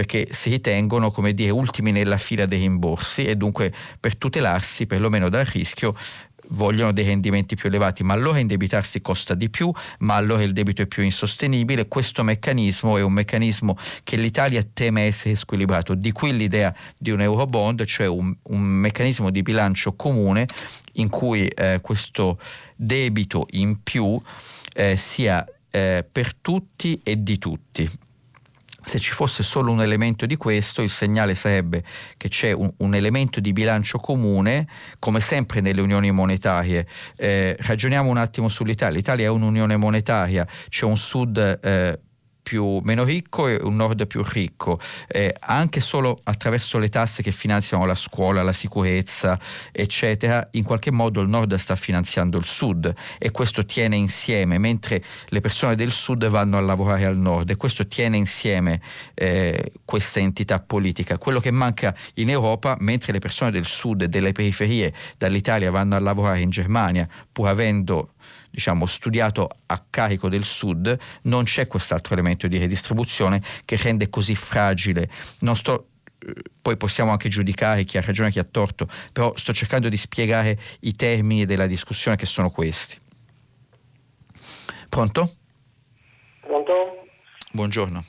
[0.00, 3.70] perché si ritengono come dire ultimi nella fila dei rimborsi e dunque
[4.00, 5.94] per tutelarsi perlomeno dal rischio
[6.52, 10.80] vogliono dei rendimenti più elevati, ma allora indebitarsi costa di più, ma allora il debito
[10.80, 11.86] è più insostenibile.
[11.86, 17.20] Questo meccanismo è un meccanismo che l'Italia teme essere squilibrato, di qui l'idea di un
[17.20, 20.46] Eurobond, cioè un, un meccanismo di bilancio comune
[20.94, 22.38] in cui eh, questo
[22.74, 24.18] debito in più
[24.72, 28.08] eh, sia eh, per tutti e di tutti
[28.90, 31.84] se ci fosse solo un elemento di questo, il segnale sarebbe
[32.16, 34.66] che c'è un, un elemento di bilancio comune,
[34.98, 36.88] come sempre nelle unioni monetarie.
[37.16, 38.96] Eh, ragioniamo un attimo sull'Italia.
[38.96, 42.00] L'Italia è un'unione monetaria, c'è un sud eh,
[42.50, 47.30] più, meno ricco e un nord più ricco, eh, anche solo attraverso le tasse che
[47.30, 49.38] finanziano la scuola, la sicurezza,
[49.70, 55.00] eccetera, in qualche modo il nord sta finanziando il sud e questo tiene insieme, mentre
[55.28, 58.80] le persone del sud vanno a lavorare al nord e questo tiene insieme
[59.14, 61.18] eh, questa entità politica.
[61.18, 65.94] Quello che manca in Europa, mentre le persone del sud e delle periferie dall'Italia vanno
[65.94, 68.14] a lavorare in Germania, pur avendo
[68.50, 74.34] diciamo, studiato a carico del Sud, non c'è quest'altro elemento di redistribuzione che rende così
[74.34, 75.08] fragile.
[75.40, 75.86] Non sto
[76.20, 79.88] eh, poi possiamo anche giudicare chi ha ragione e chi ha torto, però sto cercando
[79.88, 82.98] di spiegare i termini della discussione che sono questi.
[84.88, 85.30] Pronto?
[86.40, 87.06] Pronto?
[87.52, 88.04] Buongiorno.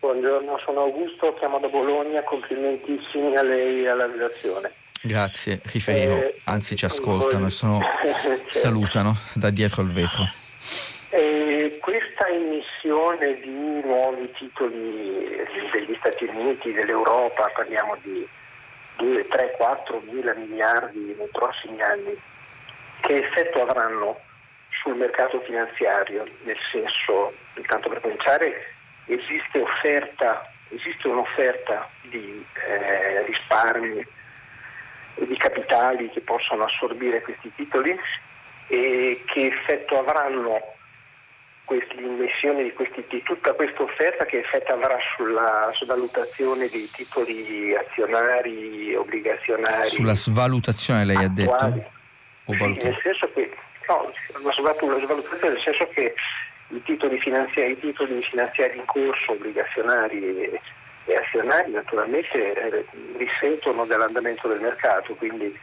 [0.00, 4.72] Buongiorno, sono Augusto, chiamo da Bologna, complimentissimi a lei e alla redazione.
[5.00, 8.50] Grazie, Rifero, eh, anzi ci ascoltano e sono, certo.
[8.50, 10.24] salutano da dietro il vetro.
[11.10, 18.26] Eh, questa emissione di nuovi titoli degli Stati Uniti, dell'Europa, parliamo di
[18.96, 22.16] 2, 3, 4 mila miliardi nei prossimi anni,
[23.00, 24.18] che effetto avranno
[24.82, 26.26] sul mercato finanziario?
[26.42, 28.74] Nel senso, intanto per cominciare,
[29.06, 34.16] esiste, offerta, esiste un'offerta di eh, risparmi
[35.26, 37.98] di capitali che possono assorbire questi titoli
[38.68, 40.76] e che effetto avranno
[41.96, 48.94] l'immissione di questi titoli, tutta questa offerta che effetto avrà sulla svalutazione dei titoli azionari,
[48.94, 49.86] obbligazionari.
[49.86, 51.50] Sulla svalutazione lei attuali.
[51.50, 51.96] ha detto?
[52.44, 53.54] O sì, nel senso che,
[53.88, 54.12] no,
[54.42, 56.14] la svalutazione nel senso che
[56.68, 60.60] i titoli finanziari, i titoli finanziari in corso, obbligazionari e
[61.16, 62.84] azionari naturalmente eh,
[63.16, 65.56] risentono dell'andamento del mercato, quindi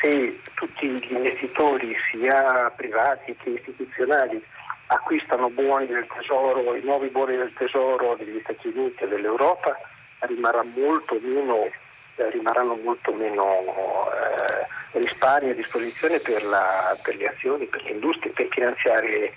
[0.00, 4.42] se tutti gli investitori, sia privati che istituzionali,
[4.86, 9.78] acquistano buoni del tesoro, i nuovi buoni del tesoro degli Stati Uniti e dell'Europa,
[10.20, 11.70] rimarrà molto meno,
[12.16, 17.90] eh, rimarranno molto meno eh, risparmi a disposizione per, la, per le azioni, per le
[17.90, 19.34] industrie, per finanziare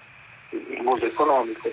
[0.50, 1.70] il mondo economico.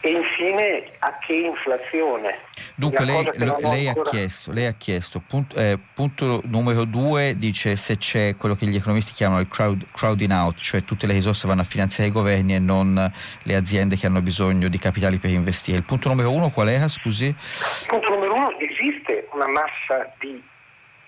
[0.00, 2.46] E infine a che inflazione.
[2.74, 4.08] Dunque lei, lei, ancora...
[4.08, 8.66] ha chiesto, lei, ha chiesto, punto, eh, punto, numero due dice se c'è quello che
[8.66, 12.12] gli economisti chiamano il crowd, crowding out, cioè tutte le risorse vanno a finanziare i
[12.12, 15.78] governi e non le aziende che hanno bisogno di capitali per investire.
[15.78, 17.26] Il punto numero uno qual era, scusi?
[17.26, 20.40] Il punto numero uno esiste una massa di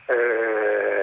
[0.06, 0.99] eh,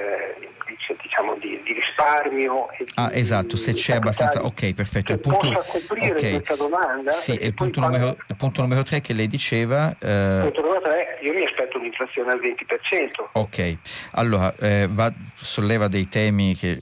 [1.02, 2.70] diciamo, di, di, risparmio.
[2.72, 4.44] E ah, di, esatto, se c'è abbastanza.
[4.44, 5.12] Ok, perfetto.
[5.12, 6.42] Il punto, okay.
[6.58, 7.12] domanda.
[7.12, 9.96] Sì, il punto, numero, il punto, numero, tre che lei diceva.
[10.00, 10.36] Eh...
[10.38, 13.30] Il punto numero tre, io mi aspetto un'inflazione al 20%.
[13.34, 13.78] Ok,
[14.12, 16.82] allora eh, va, solleva dei temi che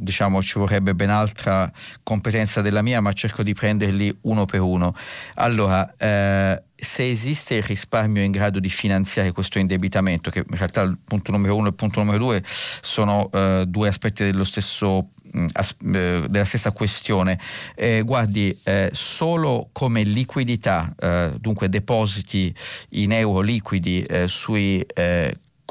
[0.00, 1.70] diciamo ci vorrebbe ben altra
[2.02, 4.94] competenza della mia, ma cerco di prenderli uno per uno.
[5.34, 10.80] Allora, eh, se esiste il risparmio in grado di finanziare questo indebitamento, che in realtà
[10.82, 15.10] il punto numero uno e il punto numero due sono eh, due aspetti dello stesso
[15.36, 15.46] mm,
[15.94, 17.38] eh, della stessa questione.
[17.74, 22.54] Eh, guardi, eh, solo come liquidità, eh, dunque depositi
[22.90, 24.84] in euro liquidi eh, sui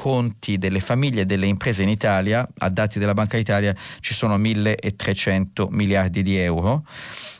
[0.00, 4.38] conti delle famiglie e delle imprese in Italia, a dati della Banca d'Italia, ci sono
[4.38, 6.86] 1.300 miliardi di euro,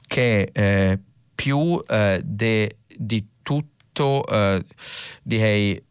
[0.07, 0.99] che è
[1.35, 1.83] più
[2.23, 4.63] de, di tutto, eh,
[5.23, 5.83] direi,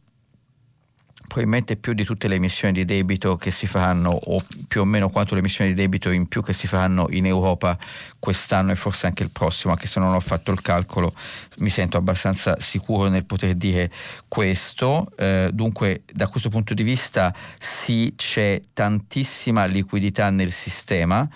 [1.30, 5.10] probabilmente più di tutte le emissioni di debito che si faranno o più o meno
[5.10, 7.78] quanto le emissioni di debito in più che si faranno in Europa
[8.18, 11.14] quest'anno e forse anche il prossimo, anche se non ho fatto il calcolo,
[11.60, 13.92] mi sento abbastanza sicuro nel poter dire
[14.28, 15.08] questo.
[15.16, 21.30] Eh, dunque da questo punto di vista sì c'è tantissima liquidità nel sistema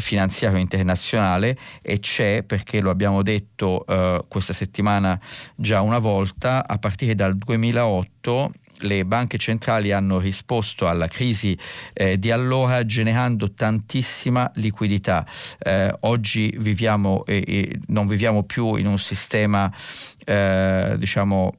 [0.00, 5.20] finanziario internazionale e c'è, perché lo abbiamo detto eh, questa settimana
[5.54, 11.56] già una volta, a partire dal 2008 le banche centrali hanno risposto alla crisi
[11.92, 15.26] eh, di allora generando tantissima liquidità.
[15.58, 19.72] Eh, oggi viviamo e, e non viviamo più in un sistema
[20.24, 21.54] eh, diciamo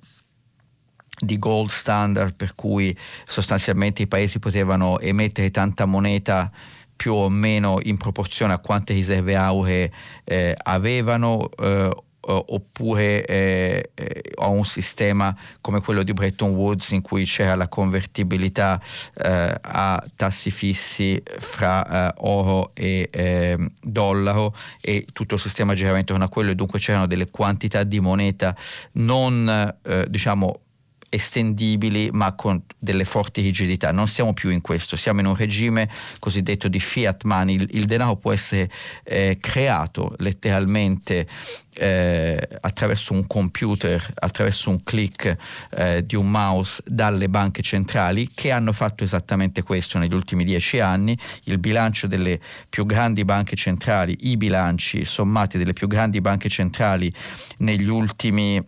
[1.18, 2.95] di gold standard per cui
[3.26, 6.51] sostanzialmente i paesi potevano emettere tanta moneta
[6.95, 9.91] più o meno in proporzione a quante riserve auree
[10.24, 11.95] eh, avevano eh,
[12.34, 17.68] oppure eh, eh, ho un sistema come quello di Bretton Woods in cui c'era la
[17.68, 18.82] convertibilità
[19.16, 25.98] eh, a tassi fissi fra eh, oro e ehm, dollaro e tutto il sistema girava
[25.98, 28.56] intorno a quello e dunque c'erano delle quantità di moneta
[28.94, 30.60] non eh, diciamo
[31.16, 33.91] estendibili ma con delle forti rigidità.
[33.91, 35.89] Non siamo più in questo, siamo in un regime
[36.20, 38.70] cosiddetto di fiat money, il, il denaro può essere
[39.03, 41.28] eh, creato letteralmente
[41.78, 45.36] eh, attraverso un computer, attraverso un click
[45.72, 50.80] eh, di un mouse dalle banche centrali che hanno fatto esattamente questo negli ultimi dieci
[50.80, 51.18] anni.
[51.43, 52.39] Il bilancio delle
[52.70, 57.11] più grandi banche centrali, i bilanci sommati delle più grandi banche centrali
[57.57, 58.61] negli ultimi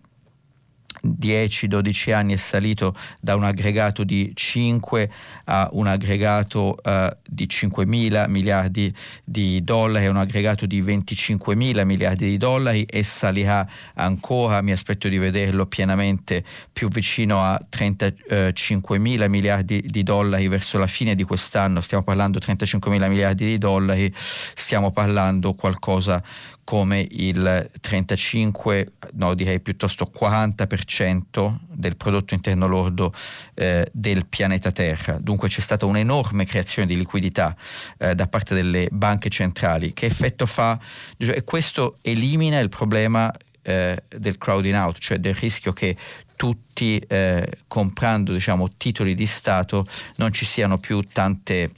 [1.02, 5.10] 10-12 anni è salito da un aggregato di 5
[5.44, 8.92] a un aggregato uh, di 5 mila miliardi
[9.24, 15.08] di dollari, un aggregato di 25 mila miliardi di dollari e salirà ancora, mi aspetto
[15.08, 21.24] di vederlo pienamente più vicino a 35 mila miliardi di dollari verso la fine di
[21.24, 26.22] quest'anno, stiamo parlando 35 mila miliardi di dollari, stiamo parlando qualcosa
[26.68, 33.10] come il 35, no direi piuttosto 40% del prodotto interno lordo
[33.54, 35.16] eh, del pianeta Terra.
[35.18, 37.56] Dunque c'è stata un'enorme creazione di liquidità
[37.96, 39.94] eh, da parte delle banche centrali.
[39.94, 40.78] Che effetto fa?
[41.16, 45.96] E questo elimina il problema eh, del crowding out, cioè del rischio che
[46.36, 51.70] tutti eh, comprando diciamo, titoli di Stato non ci siano più tante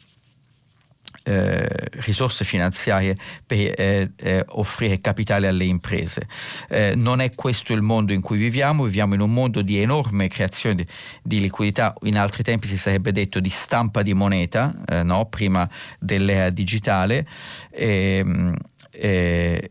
[1.22, 1.68] eh,
[2.00, 3.16] risorse finanziarie
[3.46, 6.26] per eh, eh, offrire capitale alle imprese.
[6.68, 10.28] Eh, non è questo il mondo in cui viviamo, viviamo in un mondo di enorme
[10.28, 10.86] creazione di,
[11.22, 15.26] di liquidità, in altri tempi si sarebbe detto di stampa di moneta, eh, no?
[15.26, 15.68] prima
[15.98, 17.26] dell'era digitale.
[17.70, 18.56] Ehm,
[18.92, 19.70] eh,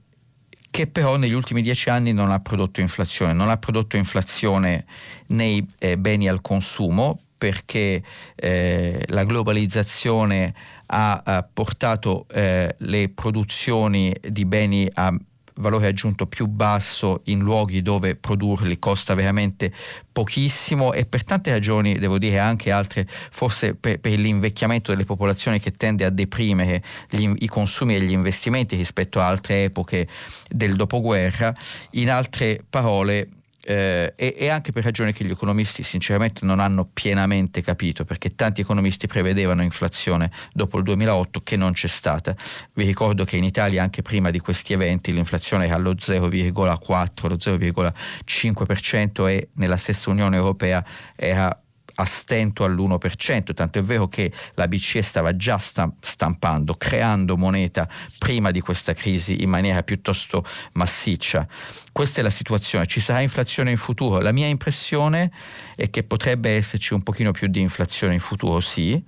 [0.71, 4.85] che però negli ultimi dieci anni non ha prodotto inflazione, non ha prodotto inflazione
[5.29, 8.03] nei beni al consumo perché
[8.35, 10.53] la globalizzazione
[10.91, 15.13] ha, ha portato eh, le produzioni di beni a
[15.59, 19.73] valore aggiunto più basso in luoghi dove produrli costa veramente
[20.11, 25.59] pochissimo e per tante ragioni, devo dire anche altre, forse per, per l'invecchiamento delle popolazioni
[25.59, 30.07] che tende a deprimere gli, i consumi e gli investimenti rispetto a altre epoche
[30.47, 31.53] del dopoguerra,
[31.91, 33.29] in altre parole
[33.69, 38.33] eh, e, e, anche per ragioni che gli economisti sinceramente non hanno pienamente capito, perché
[38.33, 42.35] tanti economisti prevedevano inflazione dopo il 2008 che non c'è stata.
[42.73, 47.35] Vi ricordo che in Italia anche prima di questi eventi l'inflazione era allo 0,4, lo
[47.35, 50.83] 0,5% e nella stessa Unione Europea
[51.15, 51.55] era
[51.99, 57.87] a stento all'1%, tanto è vero che la BCE stava già stampando, creando moneta
[58.17, 60.43] prima di questa crisi in maniera piuttosto
[60.73, 61.45] massiccia.
[61.91, 64.19] Questa è la situazione, ci sarà inflazione in futuro?
[64.19, 65.31] La mia impressione
[65.75, 69.01] è che potrebbe esserci un pochino più di inflazione in futuro, sì.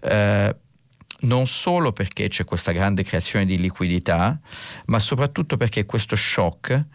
[0.00, 0.56] Eh,
[1.20, 4.40] non solo perché c'è questa grande creazione di liquidità,
[4.86, 6.86] ma soprattutto perché questo shock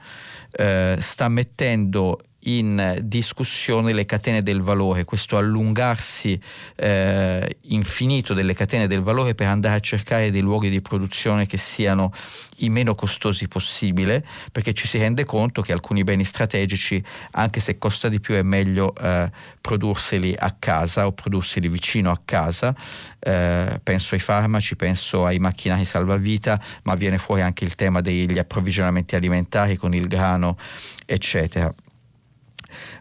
[0.51, 6.39] eh, sta mettendo in discussione le catene del valore, questo allungarsi
[6.75, 11.57] eh, infinito delle catene del valore per andare a cercare dei luoghi di produzione che
[11.57, 12.11] siano
[12.57, 17.77] i meno costosi possibile, perché ci si rende conto che alcuni beni strategici, anche se
[17.77, 19.29] costa di più, è meglio eh,
[19.59, 22.73] produrseli a casa o produrseli vicino a casa.
[23.19, 28.37] Eh, penso ai farmaci, penso ai macchinari salvavita, ma viene fuori anche il tema degli
[28.37, 30.57] approvvigionamenti alimentari con il grano,
[31.05, 31.73] eccetera.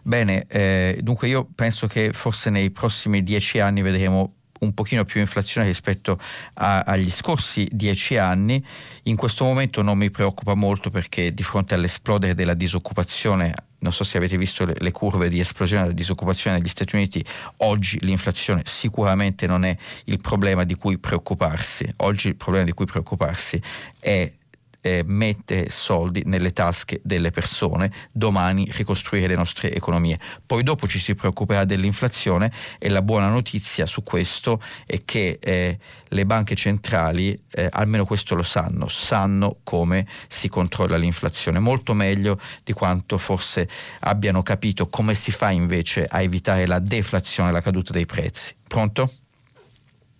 [0.07, 5.19] Bene, eh, dunque io penso che forse nei prossimi dieci anni vedremo un pochino più
[5.19, 6.17] inflazione rispetto
[6.53, 8.65] a, agli scorsi dieci anni.
[9.03, 14.05] In questo momento non mi preoccupa molto perché di fronte all'esplodere della disoccupazione, non so
[14.05, 17.21] se avete visto le, curve di esplosione della disoccupazione negli Stati Uniti,
[17.57, 21.85] oggi l'inflazione sicuramente non è il problema di cui preoccuparsi.
[21.97, 23.61] Oggi il problema di cui preoccuparsi
[23.99, 24.31] è
[24.87, 30.17] eh, mettere soldi nelle tasche delle persone, domani ricostruire le nostre economie.
[30.45, 35.77] Poi dopo ci si preoccuperà dell'inflazione e la buona notizia su questo è che eh,
[36.07, 42.39] le banche centrali, eh, almeno questo lo sanno, sanno come si controlla l'inflazione, molto meglio
[42.63, 43.67] di quanto forse
[44.01, 48.55] abbiano capito come si fa invece a evitare la deflazione, la caduta dei prezzi.
[48.67, 49.09] Pronto?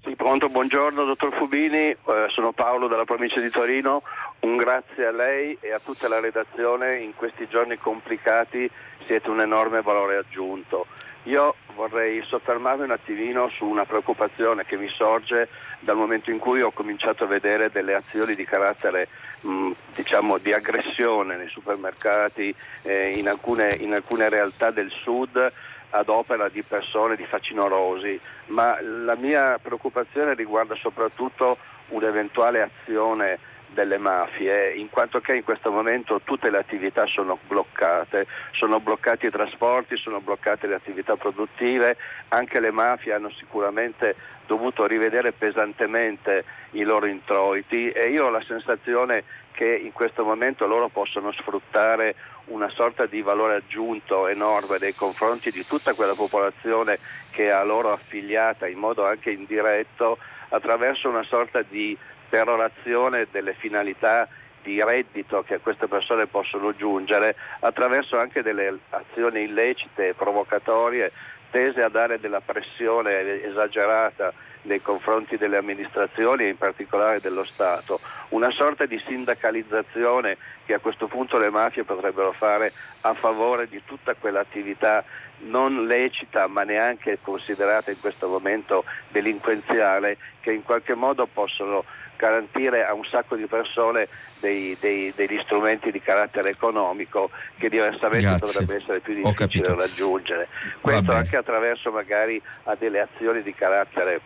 [0.07, 1.97] Sì, pronto, buongiorno dottor Fubini, eh,
[2.30, 4.03] sono Paolo dalla provincia di Torino.
[4.40, 8.70] Un grazie a lei e a tutta la redazione, in questi giorni complicati
[9.06, 10.86] siete un enorme valore aggiunto.
[11.24, 16.62] Io vorrei soffermarmi un attimino su una preoccupazione che mi sorge dal momento in cui
[16.62, 19.08] ho cominciato a vedere delle azioni di carattere
[19.42, 25.52] mh, diciamo di aggressione nei supermercati, eh, in, alcune, in alcune realtà del sud
[25.90, 31.58] ad opera di persone di facinorosi, ma la mia preoccupazione riguarda soprattutto
[31.90, 33.40] un'eventuale azione
[33.78, 39.28] delle mafie, in quanto che in questo momento tutte le attività sono bloccate, sono bloccati
[39.28, 41.96] i trasporti, sono bloccate le attività produttive,
[42.30, 44.16] anche le mafie hanno sicuramente
[44.48, 50.66] dovuto rivedere pesantemente i loro introiti e io ho la sensazione che in questo momento
[50.66, 52.16] loro possono sfruttare
[52.46, 56.98] una sorta di valore aggiunto enorme nei confronti di tutta quella popolazione
[57.32, 60.18] che è a loro affiliata in modo anche indiretto
[60.50, 61.96] attraverso una sorta di
[62.30, 64.28] perorazione delle finalità
[64.62, 71.12] di reddito che queste persone possono giungere attraverso anche delle azioni illecite e provocatorie
[71.50, 78.02] tese a dare della pressione esagerata nei confronti delle amministrazioni e in particolare dello Stato,
[78.30, 83.82] una sorta di sindacalizzazione che a questo punto le mafie potrebbero fare a favore di
[83.86, 85.06] tutta quell'attività
[85.40, 91.86] non lecita ma neanche considerata in questo momento delinquenziale che in qualche modo possono
[92.18, 94.07] garantire a un sacco di persone
[94.39, 98.45] dei, dei, degli strumenti di carattere economico che diversamente Grazie.
[98.45, 100.47] dovrebbe essere più difficile raggiungere.
[100.82, 104.20] Questo anche attraverso magari a delle azioni di carattere,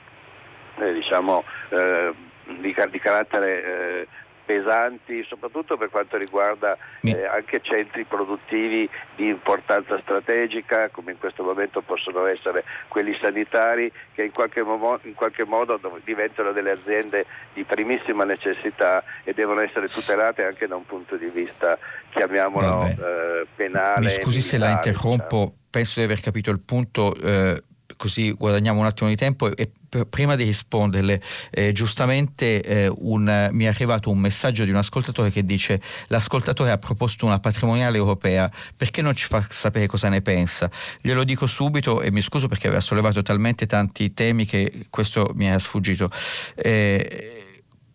[0.80, 2.14] eh, diciamo, eh,
[2.46, 4.08] di, di, carattere eh,
[4.52, 11.44] pesanti, soprattutto per quanto riguarda eh, anche centri produttivi di importanza strategica, come in questo
[11.44, 17.26] momento possono essere quelli sanitari, che in qualche, mo- in qualche modo diventano delle aziende
[17.54, 21.78] di primissima necessità e devono essere tutelate anche da un punto di vista,
[22.10, 24.02] chiamiamolo, eh, penale.
[24.02, 25.56] Mi scusi militare, se la interrompo, diciamo.
[25.70, 27.16] penso di aver capito il punto.
[27.16, 27.64] Eh
[28.02, 29.70] così guadagniamo un attimo di tempo e
[30.10, 35.32] prima di risponderle, eh, giustamente eh, un, mi è arrivato un messaggio di un ascoltatore
[35.32, 40.22] che dice l'ascoltatore ha proposto una patrimoniale europea, perché non ci fa sapere cosa ne
[40.22, 40.70] pensa?
[41.02, 45.48] Glielo dico subito e mi scuso perché aveva sollevato talmente tanti temi che questo mi
[45.48, 46.10] era sfuggito.
[46.56, 47.42] Eh,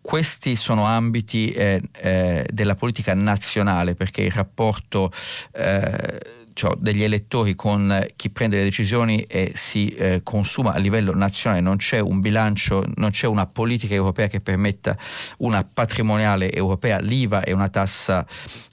[0.07, 5.11] questi sono ambiti eh, eh, della politica nazionale perché il rapporto
[5.51, 11.13] eh, cioè, degli elettori con chi prende le decisioni e si eh, consuma a livello
[11.13, 14.97] nazionale, non c'è un bilancio, non c'è una politica europea che permetta
[15.37, 18.25] una patrimoniale europea, l'IVA è una tassa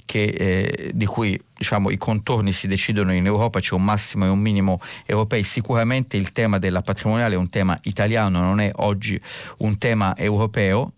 [0.07, 4.29] che, eh, di cui diciamo, i contorni si decidono in Europa, c'è un massimo e
[4.29, 9.21] un minimo europei, sicuramente il tema della patrimoniale è un tema italiano, non è oggi
[9.59, 10.94] un tema europeo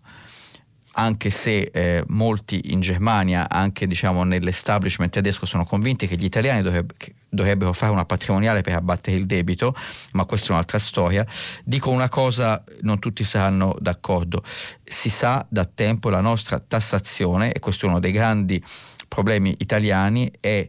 [0.99, 6.63] anche se eh, molti in Germania, anche diciamo, nell'establishment tedesco, sono convinti che gli italiani
[6.63, 9.75] dovrebbe, che dovrebbero fare una patrimoniale per abbattere il debito,
[10.13, 11.25] ma questa è un'altra storia.
[11.63, 14.43] Dico una cosa, non tutti saranno d'accordo,
[14.83, 18.61] si sa da tempo la nostra tassazione, e questo è uno dei grandi
[19.07, 20.67] problemi italiani, è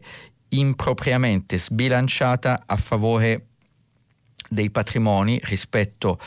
[0.49, 3.45] impropriamente sbilanciata a favore
[4.47, 6.19] dei patrimoni rispetto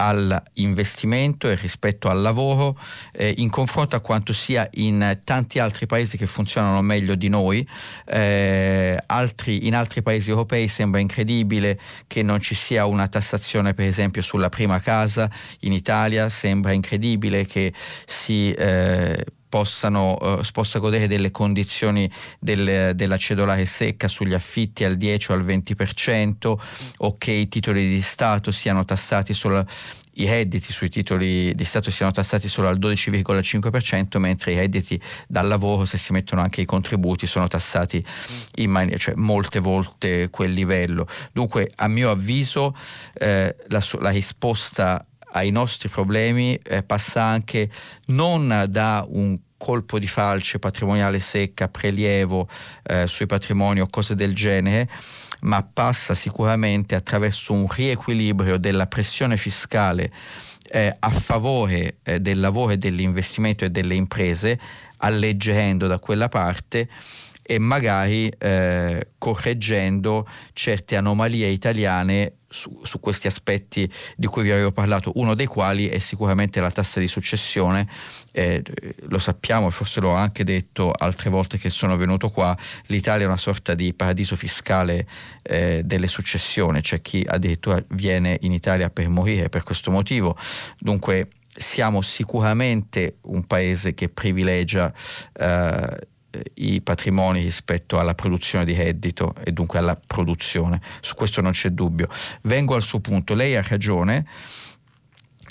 [0.00, 2.78] all'investimento e rispetto al lavoro
[3.12, 7.66] eh, in confronto a quanto sia in tanti altri paesi che funzionano meglio di noi.
[8.06, 13.86] Eh, altri, in altri paesi europei sembra incredibile che non ci sia una tassazione per
[13.86, 15.28] esempio sulla prima casa,
[15.60, 17.72] in Italia sembra incredibile che
[18.06, 18.52] si...
[18.52, 25.32] Eh, possano, eh, possa godere delle condizioni del, della cedolare secca sugli affitti al 10
[25.32, 26.58] o al 20%
[26.98, 29.66] o che i titoli di Stato siano tassati solo
[30.18, 35.46] i redditi sui titoli di Stato siano tassati solo al 12,5%, mentre i redditi dal
[35.46, 38.04] lavoro, se si mettono anche i contributi, sono tassati
[38.56, 41.06] in maniera, cioè molte volte quel livello.
[41.32, 42.74] Dunque, a mio avviso,
[43.14, 47.70] eh, la, la risposta ai nostri problemi eh, passa anche
[48.06, 52.48] non da un colpo di falce patrimoniale secca, prelievo
[52.84, 54.88] eh, sui patrimoni o cose del genere,
[55.40, 60.12] ma passa sicuramente attraverso un riequilibrio della pressione fiscale
[60.70, 64.58] eh, a favore eh, del lavoro e dell'investimento e delle imprese,
[64.98, 66.88] alleggerendo da quella parte
[67.50, 74.70] e magari eh, correggendo certe anomalie italiane su, su, questi aspetti di cui vi avevo
[74.70, 77.88] parlato, uno dei quali è sicuramente la tassa di successione,
[78.32, 78.62] eh,
[79.08, 82.54] lo sappiamo e forse l'ho anche detto altre volte che sono venuto qua,
[82.88, 85.06] l'Italia è una sorta di paradiso fiscale
[85.40, 90.36] eh, delle successioni, c'è chi addirittura viene in Italia per morire per questo motivo,
[90.78, 94.92] dunque siamo sicuramente un paese che privilegia
[95.32, 96.08] eh,
[96.54, 100.80] i patrimoni rispetto alla produzione di reddito e dunque alla produzione.
[101.00, 102.08] Su questo non c'è dubbio.
[102.42, 103.34] Vengo al suo punto.
[103.34, 104.26] Lei ha ragione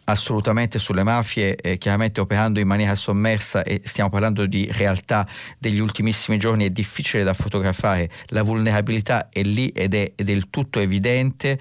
[0.10, 5.28] assolutamente sulle mafie, eh, chiaramente operando in maniera sommersa e stiamo parlando di realtà
[5.58, 10.80] degli ultimissimi giorni, è difficile da fotografare, la vulnerabilità è lì ed è del tutto
[10.80, 11.60] evidente.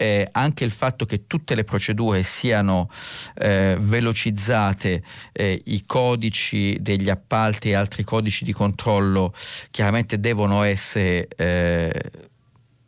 [0.00, 2.88] Eh, anche il fatto che tutte le procedure siano
[3.34, 5.02] eh, velocizzate,
[5.32, 9.34] eh, i codici degli appalti e altri codici di controllo
[9.72, 11.92] chiaramente devono essere eh,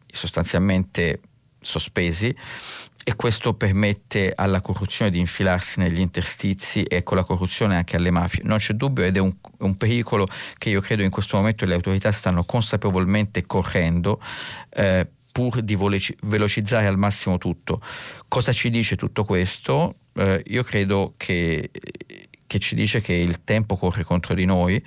[0.06, 1.20] sostanzialmente
[1.60, 2.35] sospesi
[3.02, 8.10] e questo permette alla corruzione di infilarsi negli interstizi e con la corruzione anche alle
[8.10, 8.43] mafie.
[8.44, 10.28] Non c'è dubbio ed è un, un pericolo
[10.59, 14.20] che io credo in questo momento le autorità stanno consapevolmente correndo.
[14.68, 17.81] Eh, pur di velocizzare al massimo tutto.
[18.27, 19.94] Cosa ci dice tutto questo?
[20.14, 21.70] Eh, io credo che,
[22.47, 24.85] che ci dice che il tempo corre contro di noi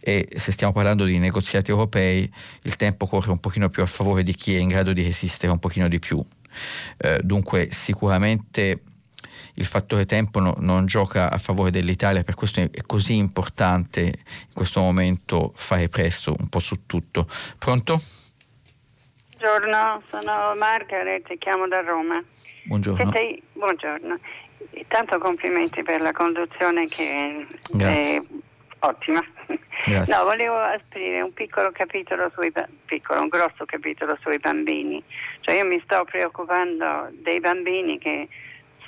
[0.00, 4.22] e se stiamo parlando di negoziati europei il tempo corre un pochino più a favore
[4.22, 6.24] di chi è in grado di resistere un pochino di più.
[6.98, 8.82] Eh, dunque sicuramente
[9.54, 14.52] il fattore tempo no, non gioca a favore dell'Italia, per questo è così importante in
[14.54, 17.26] questo momento fare presto un po' su tutto.
[17.58, 18.00] Pronto?
[19.38, 22.22] Buongiorno, sono Margaret e chiamo da Roma.
[22.64, 23.10] Buongiorno.
[23.12, 24.18] Sei, buongiorno.
[24.88, 28.16] Tanto complimenti per la conduzione che Grazie.
[28.16, 28.22] è
[28.80, 29.22] ottima.
[29.86, 30.16] Grazie.
[30.16, 32.52] No, volevo aprire un piccolo capitolo sui
[32.86, 35.00] piccolo, un grosso capitolo sui bambini.
[35.40, 38.26] Cioè io mi sto preoccupando dei bambini che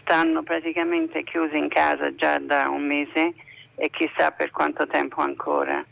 [0.01, 3.33] stanno praticamente chiusi in casa già da un mese
[3.77, 5.85] e chissà per quanto tempo ancora.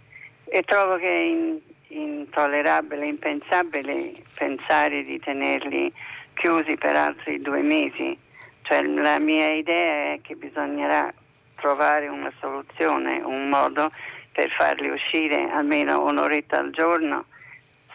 [0.44, 5.92] E trovo che è in, intollerabile, impensabile pensare di tenerli
[6.34, 8.18] chiusi per altri due mesi.
[8.62, 11.14] Cioè la mia idea è che bisognerà
[11.54, 13.88] trovare una soluzione, un modo
[14.36, 17.24] per farli uscire almeno un'oretta al giorno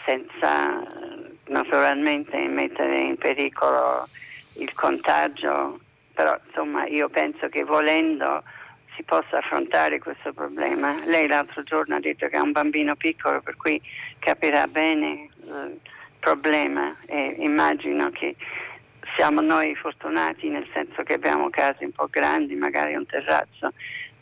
[0.03, 0.83] senza
[1.49, 4.07] naturalmente mettere in pericolo
[4.55, 5.79] il contagio,
[6.15, 8.41] però insomma io penso che volendo
[8.95, 10.95] si possa affrontare questo problema.
[11.05, 13.79] Lei l'altro giorno ha detto che ha un bambino piccolo per cui
[14.17, 15.79] capirà bene il
[16.17, 18.35] problema e immagino che
[19.15, 23.73] siamo noi fortunati nel senso che abbiamo case un po' grandi, magari un terrazzo,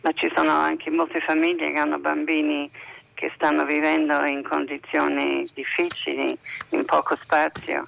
[0.02, 2.70] ma ci sono anche molte famiglie che hanno bambini
[3.14, 6.38] che stanno vivendo in condizioni difficili,
[6.70, 7.88] in poco spazio.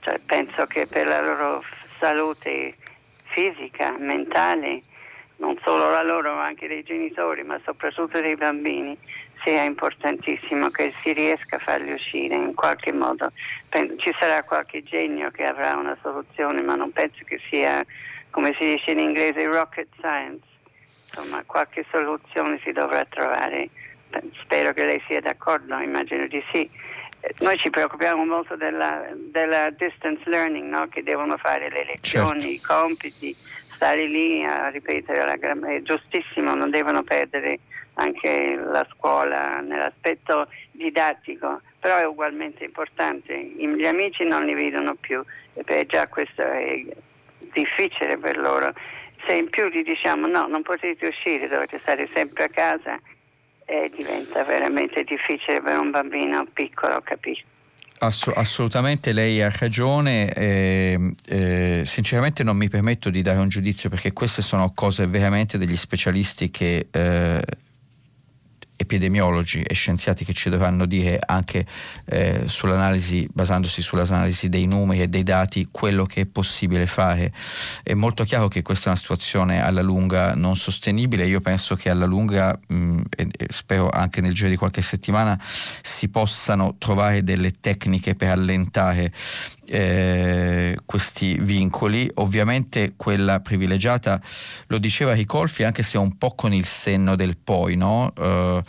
[0.00, 1.64] Cioè, penso che per la loro
[1.98, 2.76] salute
[3.24, 4.82] fisica, mentale,
[5.38, 8.96] non solo la loro ma anche dei genitori, ma soprattutto dei bambini,
[9.42, 13.32] sia importantissimo che si riesca a farli uscire in qualche modo.
[13.70, 17.84] Ci sarà qualche genio che avrà una soluzione, ma non penso che sia,
[18.30, 20.46] come si dice in inglese, rocket science.
[21.18, 23.68] Insomma, qualche soluzione si dovrà trovare.
[24.40, 26.70] Spero che lei sia d'accordo, immagino di sì.
[27.40, 30.86] Noi ci preoccupiamo molto della, della distance learning, no?
[30.88, 32.54] che devono fare le lezioni, certo.
[32.54, 35.78] i compiti, stare lì a ripetere la grammatica.
[35.78, 37.58] È giustissimo, non devono perdere
[37.94, 43.36] anche la scuola nell'aspetto didattico, però è ugualmente importante.
[43.36, 45.22] Gli amici non li vedono più
[45.54, 46.84] e già questo è
[47.52, 48.72] difficile per loro.
[49.28, 52.98] Se in più gli diciamo no, non potete uscire, dovete stare sempre a casa,
[53.66, 57.42] eh, diventa veramente difficile per un bambino piccolo capire.
[57.98, 63.90] Ass- assolutamente lei ha ragione, eh, eh, sinceramente non mi permetto di dare un giudizio
[63.90, 67.42] perché queste sono cose veramente degli specialisti che eh,
[68.80, 71.66] epidemiologi e scienziati che ci dovranno dire anche
[72.06, 77.32] eh, sull'analisi, basandosi sull'analisi dei numeri e dei dati, quello che è possibile fare.
[77.82, 81.90] È molto chiaro che questa è una situazione alla lunga non sostenibile, io penso che
[81.90, 85.38] alla lunga, mh, e, e spero anche nel giro di qualche settimana,
[85.82, 89.12] si possano trovare delle tecniche per allentare
[89.68, 92.10] eh, questi vincoli.
[92.14, 94.20] Ovviamente quella privilegiata
[94.66, 98.12] lo diceva Ricolfi anche se un po' con il senno del poi, no?
[98.16, 98.62] Eh,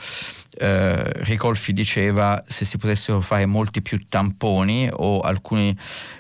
[0.62, 5.76] eh, Ricolfi diceva se si potessero fare molti più tamponi o alcuni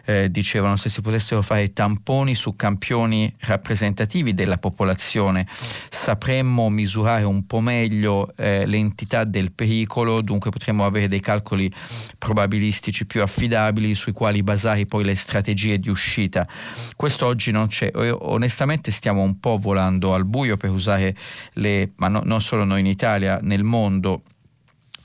[0.05, 5.45] eh, dicevano se si potessero fare tamponi su campioni rappresentativi della popolazione
[5.89, 11.69] sapremmo misurare un po' meglio eh, l'entità del pericolo, dunque potremmo avere dei calcoli
[12.17, 16.47] probabilistici più affidabili sui quali basare poi le strategie di uscita.
[16.95, 21.15] Questo oggi non c'è, onestamente stiamo un po' volando al buio per usare
[21.53, 24.23] le, ma no, non solo noi in Italia, nel mondo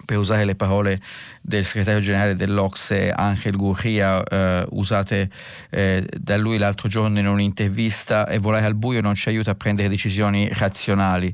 [0.05, 1.01] per usare le parole
[1.41, 5.31] del segretario generale dell'Ocse Angel Gurria eh, usate
[5.70, 9.55] eh, da lui l'altro giorno in un'intervista e volare al buio non ci aiuta a
[9.55, 11.32] prendere decisioni razionali.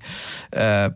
[0.51, 0.93] Eh,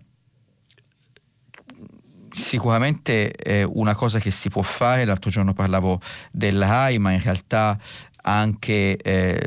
[2.35, 6.01] sicuramente è una cosa che si può fare, l'altro giorno parlavo
[6.31, 7.78] dell'AI, ma in realtà
[8.23, 9.47] anche eh,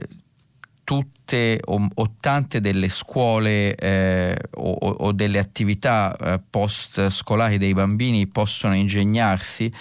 [0.84, 7.57] tutti molte o, o tante delle scuole eh, o, o, delle attività eh, post scolari
[7.57, 9.71] dei bambini possono ingegnarsi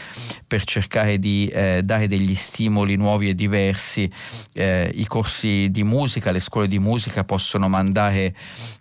[0.46, 4.10] per cercare di eh, dare degli stimoli nuovi e diversi.
[4.52, 8.34] Eh, I corsi di musica, le scuole di musica possono mandare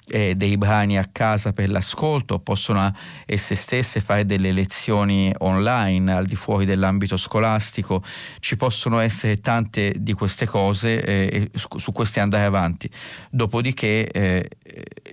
[0.07, 2.91] eh, dei brani a casa per l'ascolto, possono
[3.25, 8.03] esse stesse fare delle lezioni online al di fuori dell'ambito scolastico,
[8.39, 12.89] ci possono essere tante di queste cose eh, e su, su queste andare avanti avanti.
[13.29, 14.49] Dopodiché eh,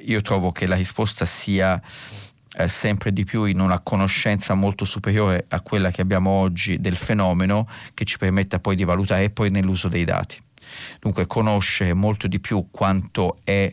[0.04, 1.80] io trovo che la risposta sia
[2.54, 6.96] eh, sempre di più in una conoscenza molto superiore a quella che abbiamo oggi del
[6.96, 10.40] fenomeno che ci permetta poi di valutare e poi nell'uso dei dati.
[11.00, 13.72] Dunque conoscere molto di più quanto è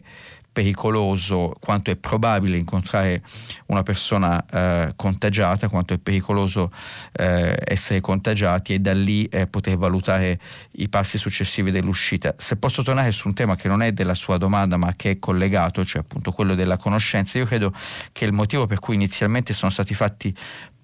[0.52, 3.22] pericoloso, quanto è probabile incontrare
[3.68, 6.72] una persona eh, contagiata, quanto è pericoloso
[7.14, 10.40] eh, essere contagiati e da lì eh, poter valutare
[10.72, 12.36] i passi successivi dell'uscita.
[12.38, 15.20] Se posso tornare su un tema che non è della sua domanda ma che è
[15.20, 17.74] collegato, cioè appunto quello della conoscenza, io credo
[18.12, 20.36] che il motivo per cui inizialmente sono stati fatti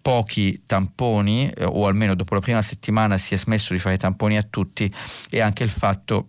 [0.06, 4.38] pochi tamponi eh, o almeno dopo la prima settimana si è smesso di fare tamponi
[4.38, 4.94] a tutti
[5.32, 6.28] è anche il fatto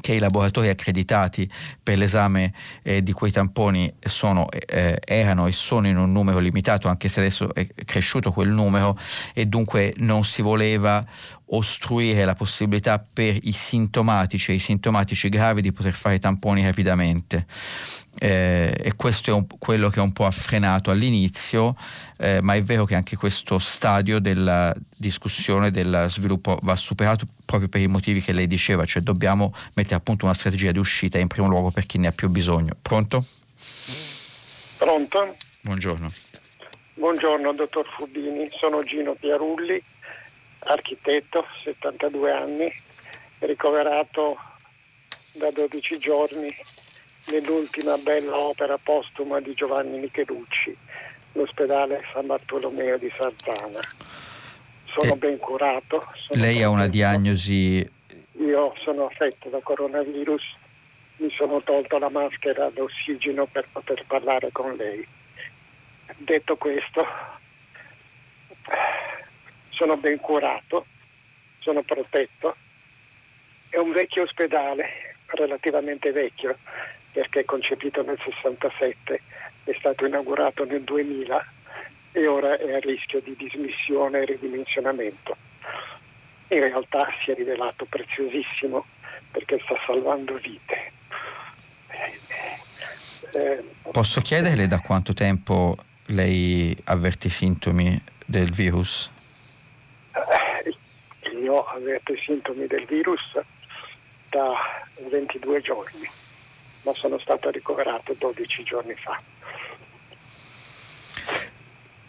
[0.00, 1.50] che i laboratori accreditati
[1.82, 2.52] per l'esame
[2.82, 7.20] eh, di quei tamponi sono, eh, erano e sono in un numero limitato, anche se
[7.20, 8.98] adesso è cresciuto quel numero,
[9.34, 11.04] e dunque non si voleva
[11.52, 17.46] ostruire la possibilità per i sintomatici e i sintomatici gravi di poter fare tamponi rapidamente.
[18.18, 21.74] Eh, e questo è un, quello che un po' ha frenato all'inizio,
[22.18, 27.68] eh, ma è vero che anche questo stadio della discussione del sviluppo va superato proprio
[27.68, 31.18] per i motivi che lei diceva, cioè dobbiamo mettere a punto una strategia di uscita
[31.18, 32.74] in primo luogo per chi ne ha più bisogno.
[32.80, 33.26] Pronto?
[34.78, 35.34] Pronto?
[35.62, 36.08] Buongiorno.
[36.94, 39.82] Buongiorno dottor Fubini, sono Gino Piarulli,
[40.60, 42.72] architetto, 72 anni,
[43.40, 44.38] ricoverato
[45.32, 46.54] da 12 giorni
[47.32, 50.76] nell'ultima bella opera postuma di Giovanni Michelucci,
[51.32, 53.80] l'ospedale San Bartolomeo di Sarzana.
[54.90, 56.00] Sono eh, ben curato.
[56.14, 57.88] Sono lei ha una diagnosi?
[58.38, 60.56] Io sono affetto da coronavirus,
[61.16, 65.06] mi sono tolto la maschera d'ossigeno per poter parlare con lei.
[66.16, 67.06] Detto questo,
[69.70, 70.86] sono ben curato,
[71.60, 72.56] sono protetto.
[73.68, 76.58] È un vecchio ospedale, relativamente vecchio,
[77.12, 79.20] perché è concepito nel 67,
[79.64, 81.58] è stato inaugurato nel 2000
[82.12, 85.36] e ora è a rischio di dismissione e ridimensionamento.
[86.48, 88.84] In realtà si è rivelato preziosissimo
[89.30, 90.92] perché sta salvando vite.
[93.32, 95.76] Eh, Posso chiederle da quanto tempo
[96.06, 99.10] lei avverte i sintomi del virus?
[100.12, 103.40] Eh, io avverto i sintomi del virus
[104.28, 104.52] da
[105.08, 106.08] 22 giorni,
[106.82, 109.20] ma sono stato ricoverato 12 giorni fa.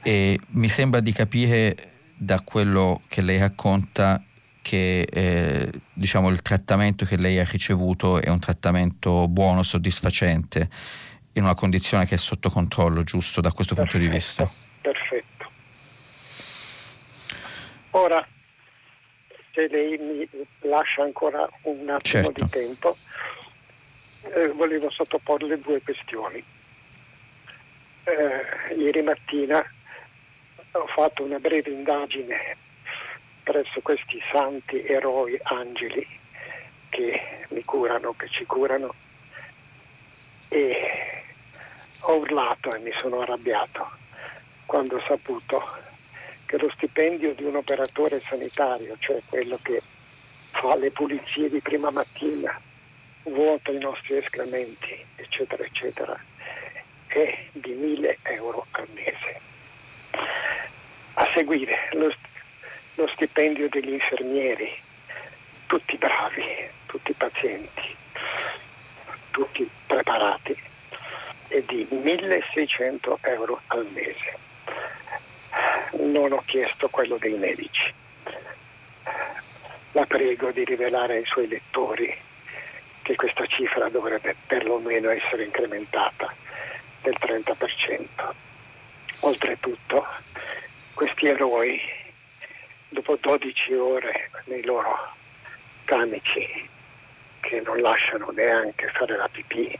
[0.04, 1.76] E mi sembra di capire
[2.16, 4.24] da quello che lei racconta
[4.62, 10.70] che eh, diciamo, il trattamento che lei ha ricevuto è un trattamento buono, soddisfacente,
[11.34, 14.50] in una condizione che è sotto controllo, giusto da questo perfetto, punto di vista?
[14.82, 15.50] Perfetto.
[17.92, 18.26] Ora,
[19.54, 20.30] se lei mi
[20.70, 22.32] lascia ancora un attimo certo.
[22.44, 22.96] di tempo,
[24.34, 26.44] eh, volevo sottoporle due questioni.
[28.04, 29.64] Eh, ieri mattina
[30.72, 32.58] ho fatto una breve indagine
[33.44, 36.08] presso questi santi eroi angeli
[36.90, 38.94] che mi curano, che ci curano
[40.50, 41.24] e
[42.00, 43.90] ho urlato e mi sono arrabbiato
[44.66, 45.62] quando ho saputo
[46.46, 49.82] che lo stipendio di un operatore sanitario, cioè quello che
[50.52, 52.60] fa le pulizie di prima mattina,
[53.24, 56.20] vuota i nostri escrementi, eccetera, eccetera,
[57.08, 59.40] è di 1000 euro al mese.
[61.22, 62.12] A seguire lo,
[62.96, 64.74] lo stipendio degli infermieri,
[65.68, 67.96] tutti bravi, tutti pazienti,
[69.30, 70.60] tutti preparati,
[71.48, 74.36] è di 1600 euro al mese.
[76.02, 77.94] Non ho chiesto quello dei medici.
[79.92, 82.18] La prego di rivelare ai suoi lettori
[83.04, 86.34] che questa cifra dovrebbe perlomeno essere incrementata
[87.04, 88.08] del 30%.
[89.20, 90.08] Oltretutto,
[90.94, 91.80] questi eroi
[92.90, 95.14] dopo 12 ore nei loro
[95.86, 96.70] camici
[97.40, 99.78] che non lasciano neanche fare la pipì,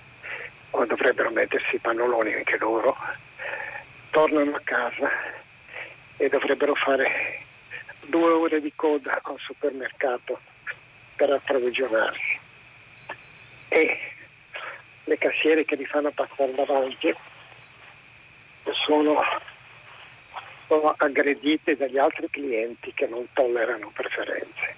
[0.70, 2.96] quando dovrebbero mettersi i pannoloni anche loro,
[4.10, 5.10] tornano a casa
[6.18, 7.44] e dovrebbero fare
[8.06, 10.40] due ore di coda al supermercato
[11.16, 12.40] per approvvigionarsi.
[13.70, 14.00] E
[15.06, 17.14] le cassiere che li fanno passare davanti
[18.86, 19.22] sono
[20.72, 24.76] sono aggredite dagli altri clienti che non tollerano preferenze.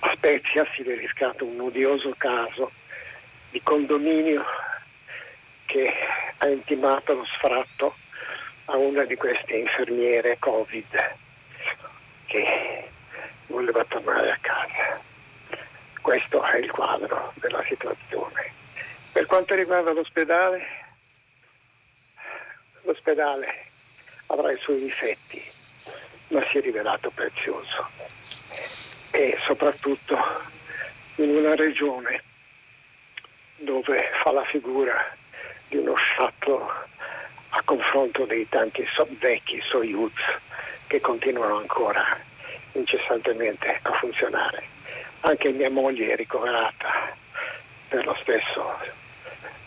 [0.00, 2.70] A Spezia si è verificato un odioso caso
[3.50, 4.44] di condominio
[5.64, 5.90] che
[6.36, 7.96] ha intimato lo sfratto
[8.66, 11.16] a una di queste infermiere Covid
[12.26, 12.90] che
[13.46, 15.00] voleva tornare a casa.
[16.02, 18.52] Questo è il quadro della situazione.
[19.12, 20.62] Per quanto riguarda l'ospedale,
[22.82, 23.67] l'ospedale
[24.28, 25.42] avrà i suoi difetti,
[26.28, 27.88] ma si è rivelato prezioso.
[29.10, 30.16] E soprattutto
[31.16, 32.22] in una regione
[33.56, 34.94] dove fa la figura
[35.68, 36.86] di uno shuttle
[37.50, 40.12] a confronto dei tanti so- vecchi Soyuz
[40.86, 42.18] che continuano ancora
[42.72, 44.62] incessantemente a funzionare.
[45.20, 47.16] Anche mia moglie è ricoverata
[47.88, 48.78] per lo stesso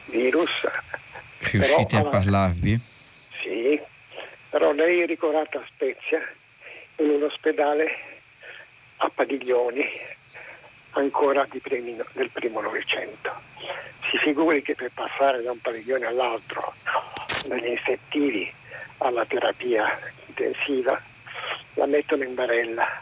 [0.06, 0.52] virus.
[1.40, 2.80] Riuscite a parlarvi?
[3.42, 3.82] Sì,
[4.52, 6.22] però lei è ricorata a Spezia
[6.98, 7.90] in un ospedale
[8.98, 9.84] a padiglioni
[10.92, 13.32] ancora primi, del primo Novecento.
[14.10, 16.74] Si figuri che per passare da un padiglione all'altro,
[17.46, 18.54] dagli infettivi
[18.98, 19.98] alla terapia
[20.28, 21.02] intensiva,
[21.76, 23.02] la mettono in barella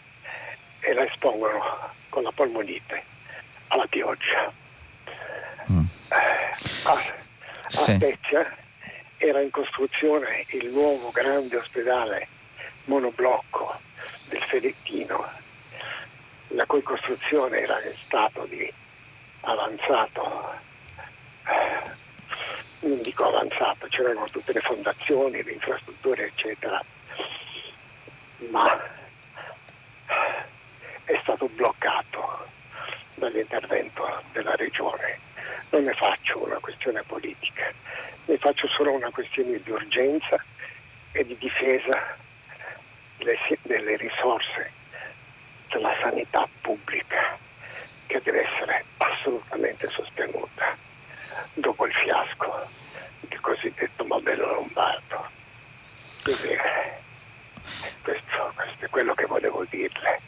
[0.82, 3.04] e la espongono con la polmonite
[3.70, 4.54] alla pioggia.
[5.72, 5.84] Mm.
[6.84, 7.96] A, a sì.
[7.96, 8.56] Spezia
[9.20, 12.28] era in costruzione il nuovo grande ospedale
[12.86, 13.78] monoblocco
[14.30, 15.30] del Fedettino,
[16.50, 18.74] la cui costruzione era in stato di
[19.42, 20.54] avanzato,
[22.80, 26.82] non dico avanzato, c'erano tutte le fondazioni, le infrastrutture, eccetera,
[28.50, 28.82] ma
[31.04, 32.48] è stato bloccato
[33.16, 35.20] dall'intervento della regione.
[35.72, 37.72] Non ne faccio una questione politica,
[38.30, 40.44] ne faccio solo una questione di urgenza
[41.12, 42.16] e di difesa
[43.64, 44.72] delle risorse
[45.70, 47.38] della sanità pubblica
[48.06, 50.78] che deve essere assolutamente sostenuta
[51.56, 52.70] dopo il fiasco
[53.22, 55.28] del cosiddetto modello lombardo.
[56.24, 56.56] Quindi
[58.04, 59.26] questo, questo è quello che
[59.70, 60.22] dirle,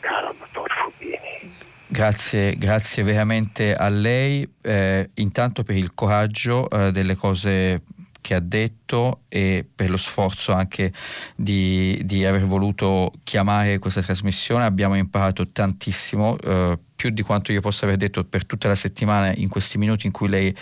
[0.00, 1.57] caro dottor Fubini.
[1.98, 7.82] Grazie, grazie veramente a lei, eh, intanto per il coraggio eh, delle cose
[8.20, 10.92] che ha detto e per lo sforzo anche
[11.34, 14.62] di, di aver voluto chiamare questa trasmissione.
[14.62, 16.38] Abbiamo imparato tantissimo.
[16.38, 20.06] Eh, più di quanto io possa aver detto per tutta la settimana in questi minuti
[20.06, 20.52] in cui lei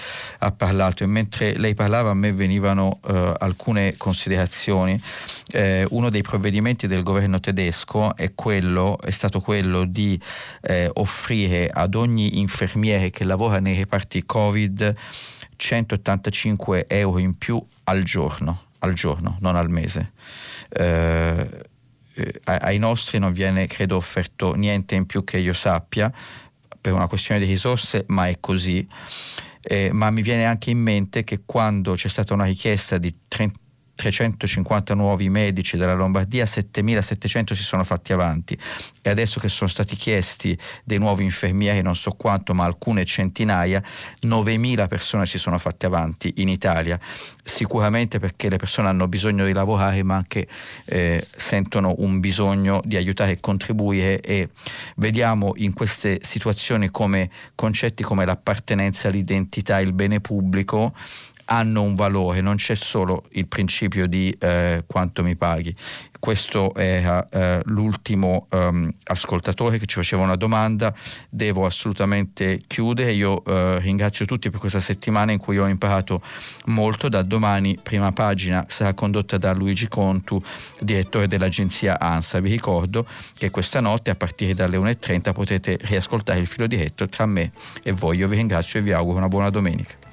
[0.40, 5.00] ha parlato e mentre lei parlava a me venivano eh, alcune considerazioni.
[5.50, 10.20] Eh, uno dei provvedimenti del governo tedesco è, quello, è stato quello di
[10.60, 14.94] eh, offrire ad ogni infermiere che lavora nei reparti Covid
[15.56, 20.12] 185 euro in più al giorno, al giorno non al mese.
[20.68, 21.74] Eh,
[22.16, 26.12] eh, ai nostri non viene credo offerto niente in più che io sappia
[26.80, 28.86] per una questione di risorse, ma è così.
[29.60, 33.60] Eh, ma mi viene anche in mente che quando c'è stata una richiesta di 30
[33.96, 38.56] 350 nuovi medici della Lombardia, 7.700 si sono fatti avanti.
[39.02, 43.82] E adesso che sono stati chiesti dei nuovi infermieri, non so quanto, ma alcune centinaia,
[44.22, 47.00] 9.000 persone si sono fatte avanti in Italia,
[47.42, 50.46] sicuramente perché le persone hanno bisogno di lavorare ma anche
[50.84, 54.20] eh, sentono un bisogno di aiutare e contribuire.
[54.20, 54.50] E
[54.96, 60.92] vediamo in queste situazioni come concetti come l'appartenenza, l'identità, il bene pubblico
[61.46, 65.74] hanno un valore, non c'è solo il principio di eh, quanto mi paghi.
[66.18, 70.92] Questo era eh, l'ultimo um, ascoltatore che ci faceva una domanda,
[71.28, 76.20] devo assolutamente chiudere, io eh, ringrazio tutti per questa settimana in cui ho imparato
[76.66, 80.42] molto, da domani prima pagina sarà condotta da Luigi Contu,
[80.80, 83.06] direttore dell'agenzia ANSA, vi ricordo
[83.36, 87.52] che questa notte a partire dalle 1.30 potete riascoltare il filo diretto tra me
[87.82, 90.05] e voi, io vi ringrazio e vi auguro una buona domenica.